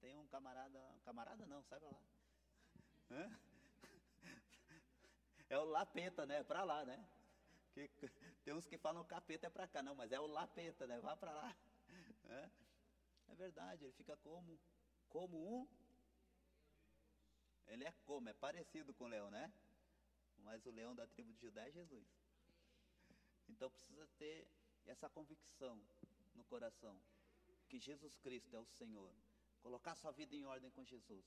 tem 0.00 0.16
um 0.16 0.26
camarada, 0.26 0.80
camarada 1.04 1.46
não, 1.46 1.62
pra 1.62 1.78
lá. 1.78 2.00
É 5.48 5.58
o 5.58 5.64
lapeta, 5.64 6.26
né? 6.26 6.38
É 6.38 6.44
pra 6.44 6.64
lá, 6.64 6.84
né? 6.84 7.08
Que, 7.72 7.88
tem 8.44 8.54
uns 8.54 8.66
que 8.66 8.78
falam 8.78 9.04
capeta 9.04 9.46
é 9.46 9.50
pra 9.50 9.68
cá, 9.68 9.82
não, 9.82 9.94
mas 9.94 10.10
é 10.12 10.18
o 10.18 10.26
lapeta, 10.26 10.86
né? 10.86 10.98
Vá 11.00 11.16
pra 11.16 11.32
lá. 11.32 11.56
É 13.28 13.34
verdade, 13.34 13.84
ele 13.84 13.92
fica 13.92 14.16
como, 14.16 14.58
como 15.08 15.36
um. 15.36 15.68
Ele 17.68 17.84
é 17.84 17.92
como, 18.04 18.28
é 18.28 18.32
parecido 18.34 18.94
com 18.94 19.04
o 19.04 19.08
leão, 19.08 19.30
né? 19.30 19.52
Mas 20.38 20.64
o 20.66 20.70
leão 20.70 20.94
da 20.94 21.06
tribo 21.06 21.32
de 21.32 21.40
Judá 21.40 21.66
é 21.66 21.70
Jesus. 21.70 22.06
Então 23.48 23.70
precisa 23.70 24.06
ter 24.18 24.46
essa 24.86 25.08
convicção 25.08 25.80
no 26.34 26.44
coração 26.44 26.96
que 27.68 27.78
Jesus 27.78 28.16
Cristo 28.18 28.54
é 28.54 28.60
o 28.60 28.66
Senhor 28.66 29.12
colocar 29.66 29.96
sua 29.96 30.12
vida 30.12 30.36
em 30.36 30.44
ordem 30.44 30.70
com 30.70 30.84
Jesus, 30.84 31.24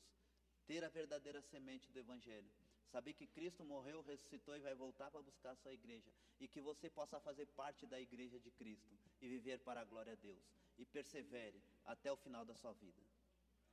ter 0.66 0.82
a 0.86 0.88
verdadeira 0.88 1.42
semente 1.42 1.92
do 1.92 2.00
Evangelho, 2.00 2.50
saber 2.90 3.14
que 3.14 3.28
Cristo 3.28 3.66
morreu, 3.66 4.02
ressuscitou 4.02 4.56
e 4.56 4.62
vai 4.62 4.74
voltar 4.74 5.12
para 5.12 5.22
buscar 5.22 5.52
a 5.52 5.56
sua 5.58 5.74
igreja, 5.74 6.10
e 6.40 6.48
que 6.48 6.62
você 6.62 6.90
possa 6.90 7.20
fazer 7.20 7.48
parte 7.48 7.86
da 7.86 8.00
igreja 8.00 8.40
de 8.40 8.50
Cristo 8.52 8.98
e 9.22 9.28
viver 9.28 9.60
para 9.60 9.82
a 9.82 9.84
glória 9.84 10.14
a 10.14 10.16
Deus, 10.16 10.42
e 10.78 10.86
persevere 10.86 11.62
até 11.84 12.10
o 12.10 12.16
final 12.16 12.46
da 12.46 12.56
sua 12.56 12.72
vida. 12.72 13.02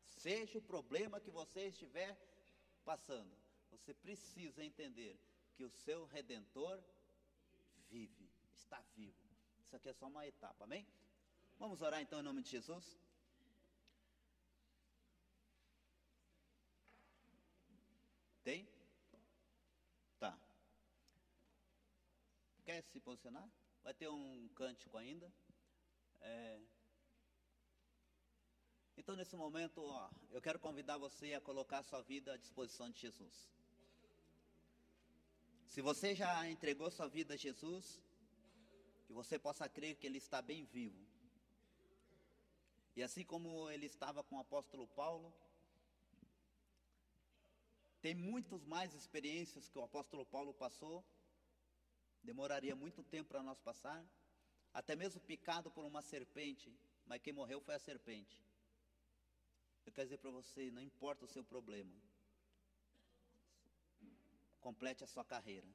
Seja 0.05 0.59
o 0.59 0.63
problema 0.63 1.21
que 1.21 1.31
você 1.31 1.69
estiver 1.69 2.19
passando, 2.87 3.37
você 3.73 3.93
precisa 3.93 4.65
entender 4.65 5.19
que 5.57 5.65
o 5.65 5.71
seu 5.71 6.07
redentor 6.07 6.81
vive, 7.91 8.31
está 8.55 8.81
vivo. 8.95 9.27
Isso 9.61 9.75
aqui 9.75 9.89
é 9.89 9.93
só 9.93 10.07
uma 10.07 10.25
etapa, 10.25 10.63
amém? 10.63 10.87
Vamos 11.59 11.83
orar 11.83 12.01
então 12.01 12.21
em 12.21 12.23
nome 12.23 12.43
de 12.43 12.51
Jesus? 12.51 12.97
Tem? 18.45 18.69
Tá. 20.21 20.39
Quer 22.65 22.85
se 22.85 23.01
posicionar? 23.01 23.51
Vai 23.83 23.95
ter 23.95 24.09
um 24.09 24.49
cântico 24.55 24.97
ainda. 24.97 25.33
É... 26.21 26.61
Então, 28.97 29.15
nesse 29.15 29.37
momento, 29.37 29.83
ó, 29.83 30.11
eu 30.31 30.41
quero 30.41 30.59
convidar 30.59 30.97
você 30.97 31.35
a 31.35 31.41
colocar 31.41 31.83
sua 31.83 32.01
vida 32.01 32.33
à 32.33 32.37
disposição 32.37 32.91
de 32.91 33.01
Jesus. 33.01 33.51
Se 35.69 35.83
você 35.83 36.15
já 36.15 36.49
entregou 36.49 36.91
sua 36.91 37.07
vida 37.07 37.35
a 37.35 37.37
Jesus, 37.37 38.01
que 39.07 39.13
você 39.13 39.39
possa 39.39 39.69
crer 39.69 39.97
que 39.97 40.07
Ele 40.07 40.17
está 40.17 40.41
bem 40.41 40.65
vivo. 40.65 41.07
E 42.97 43.03
assim 43.03 43.25
como 43.25 43.71
Ele 43.71 43.85
estava 43.85 44.25
com 44.25 44.37
o 44.37 44.41
apóstolo 44.41 44.89
Paulo, 44.89 45.33
tem 48.01 48.15
muitas 48.15 48.65
mais 48.65 48.95
experiências 48.95 49.69
que 49.69 49.79
o 49.79 49.83
apóstolo 49.83 50.25
Paulo 50.25 50.55
passou, 50.55 51.05
demoraria 52.23 52.75
muito 52.75 53.03
tempo 53.03 53.29
para 53.29 53.43
nós 53.43 53.61
passar, 53.61 54.03
até 54.73 54.97
mesmo 54.97 55.21
picado 55.21 55.71
por 55.71 55.85
uma 55.85 56.01
serpente, 56.01 56.75
mas 57.05 57.21
quem 57.21 57.33
morreu 57.33 57.61
foi 57.61 57.75
a 57.75 57.79
serpente. 57.79 58.46
Eu 59.87 59.93
quero 59.93 60.07
dizer 60.09 60.19
para 60.19 60.31
você, 60.31 60.71
não 60.71 60.83
importa 60.83 61.25
o 61.25 61.29
seu 61.29 61.45
problema, 61.45 61.95
complete 64.61 65.05
a 65.05 65.07
sua 65.07 65.25
carreira, 65.25 65.69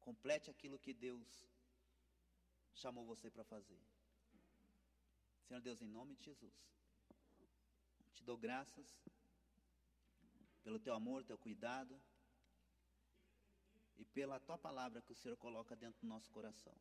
complete 0.00 0.50
aquilo 0.50 0.78
que 0.78 0.92
Deus 0.92 1.48
chamou 2.74 3.06
você 3.06 3.30
para 3.30 3.42
fazer. 3.44 3.80
Senhor 5.46 5.60
Deus, 5.60 5.80
em 5.80 5.88
nome 5.88 6.14
de 6.14 6.24
Jesus, 6.24 6.54
te 8.12 8.22
dou 8.22 8.36
graças 8.36 8.86
pelo 10.62 10.78
teu 10.78 10.94
amor, 10.94 11.24
teu 11.24 11.38
cuidado 11.38 11.98
e 13.96 14.04
pela 14.04 14.40
tua 14.40 14.58
palavra 14.58 15.02
que 15.02 15.12
o 15.12 15.16
Senhor 15.16 15.36
coloca 15.36 15.74
dentro 15.74 16.00
do 16.00 16.06
nosso 16.06 16.30
coração. 16.30 16.74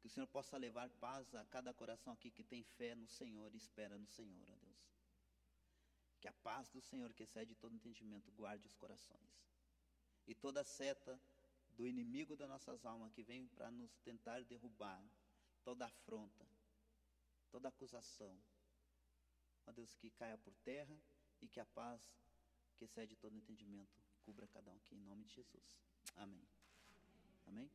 Que 0.00 0.06
o 0.06 0.10
Senhor 0.10 0.26
possa 0.26 0.56
levar 0.56 0.88
paz 0.90 1.34
a 1.34 1.44
cada 1.44 1.74
coração 1.74 2.12
aqui 2.12 2.30
que 2.30 2.42
tem 2.42 2.62
fé 2.62 2.94
no 2.94 3.06
Senhor 3.06 3.54
e 3.54 3.58
espera 3.58 3.98
no 3.98 4.06
Senhor, 4.06 4.50
ó 4.50 4.56
Deus. 4.56 4.90
Que 6.20 6.28
a 6.28 6.32
paz 6.32 6.70
do 6.70 6.80
Senhor, 6.80 7.12
que 7.12 7.22
excede 7.22 7.54
todo 7.54 7.74
entendimento, 7.74 8.30
guarde 8.32 8.66
os 8.66 8.74
corações. 8.74 9.30
E 10.26 10.34
toda 10.34 10.64
seta 10.64 11.20
do 11.76 11.86
inimigo 11.86 12.36
das 12.36 12.48
nossas 12.48 12.84
almas 12.84 13.12
que 13.12 13.22
vem 13.22 13.46
para 13.48 13.70
nos 13.70 13.98
tentar 14.00 14.42
derrubar, 14.44 15.02
toda 15.64 15.86
afronta, 15.86 16.46
toda 17.50 17.68
acusação, 17.68 18.38
ó 19.66 19.72
Deus, 19.72 19.94
que 19.94 20.10
caia 20.10 20.36
por 20.38 20.54
terra 20.56 20.96
e 21.40 21.48
que 21.48 21.60
a 21.60 21.66
paz, 21.66 22.02
que 22.76 22.84
excede 22.84 23.16
todo 23.16 23.36
entendimento, 23.36 23.98
cubra 24.22 24.46
cada 24.48 24.70
um 24.70 24.76
aqui, 24.76 24.94
em 24.94 25.00
nome 25.00 25.24
de 25.24 25.34
Jesus. 25.34 25.78
Amém. 26.16 26.46
Amém. 27.46 27.70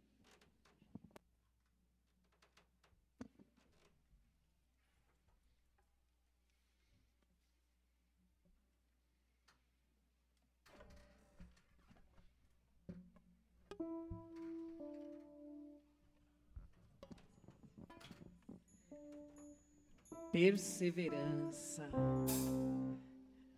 Perseverança. 20.36 21.90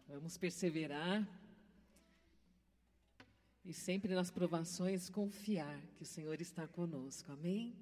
Vamos 0.07 0.37
perseverar 0.37 1.27
e 3.65 3.73
sempre 3.73 4.13
nas 4.13 4.29
provações 4.29 5.09
confiar 5.09 5.81
que 5.95 6.03
o 6.03 6.05
Senhor 6.05 6.39
está 6.39 6.67
conosco. 6.67 7.31
Amém? 7.31 7.73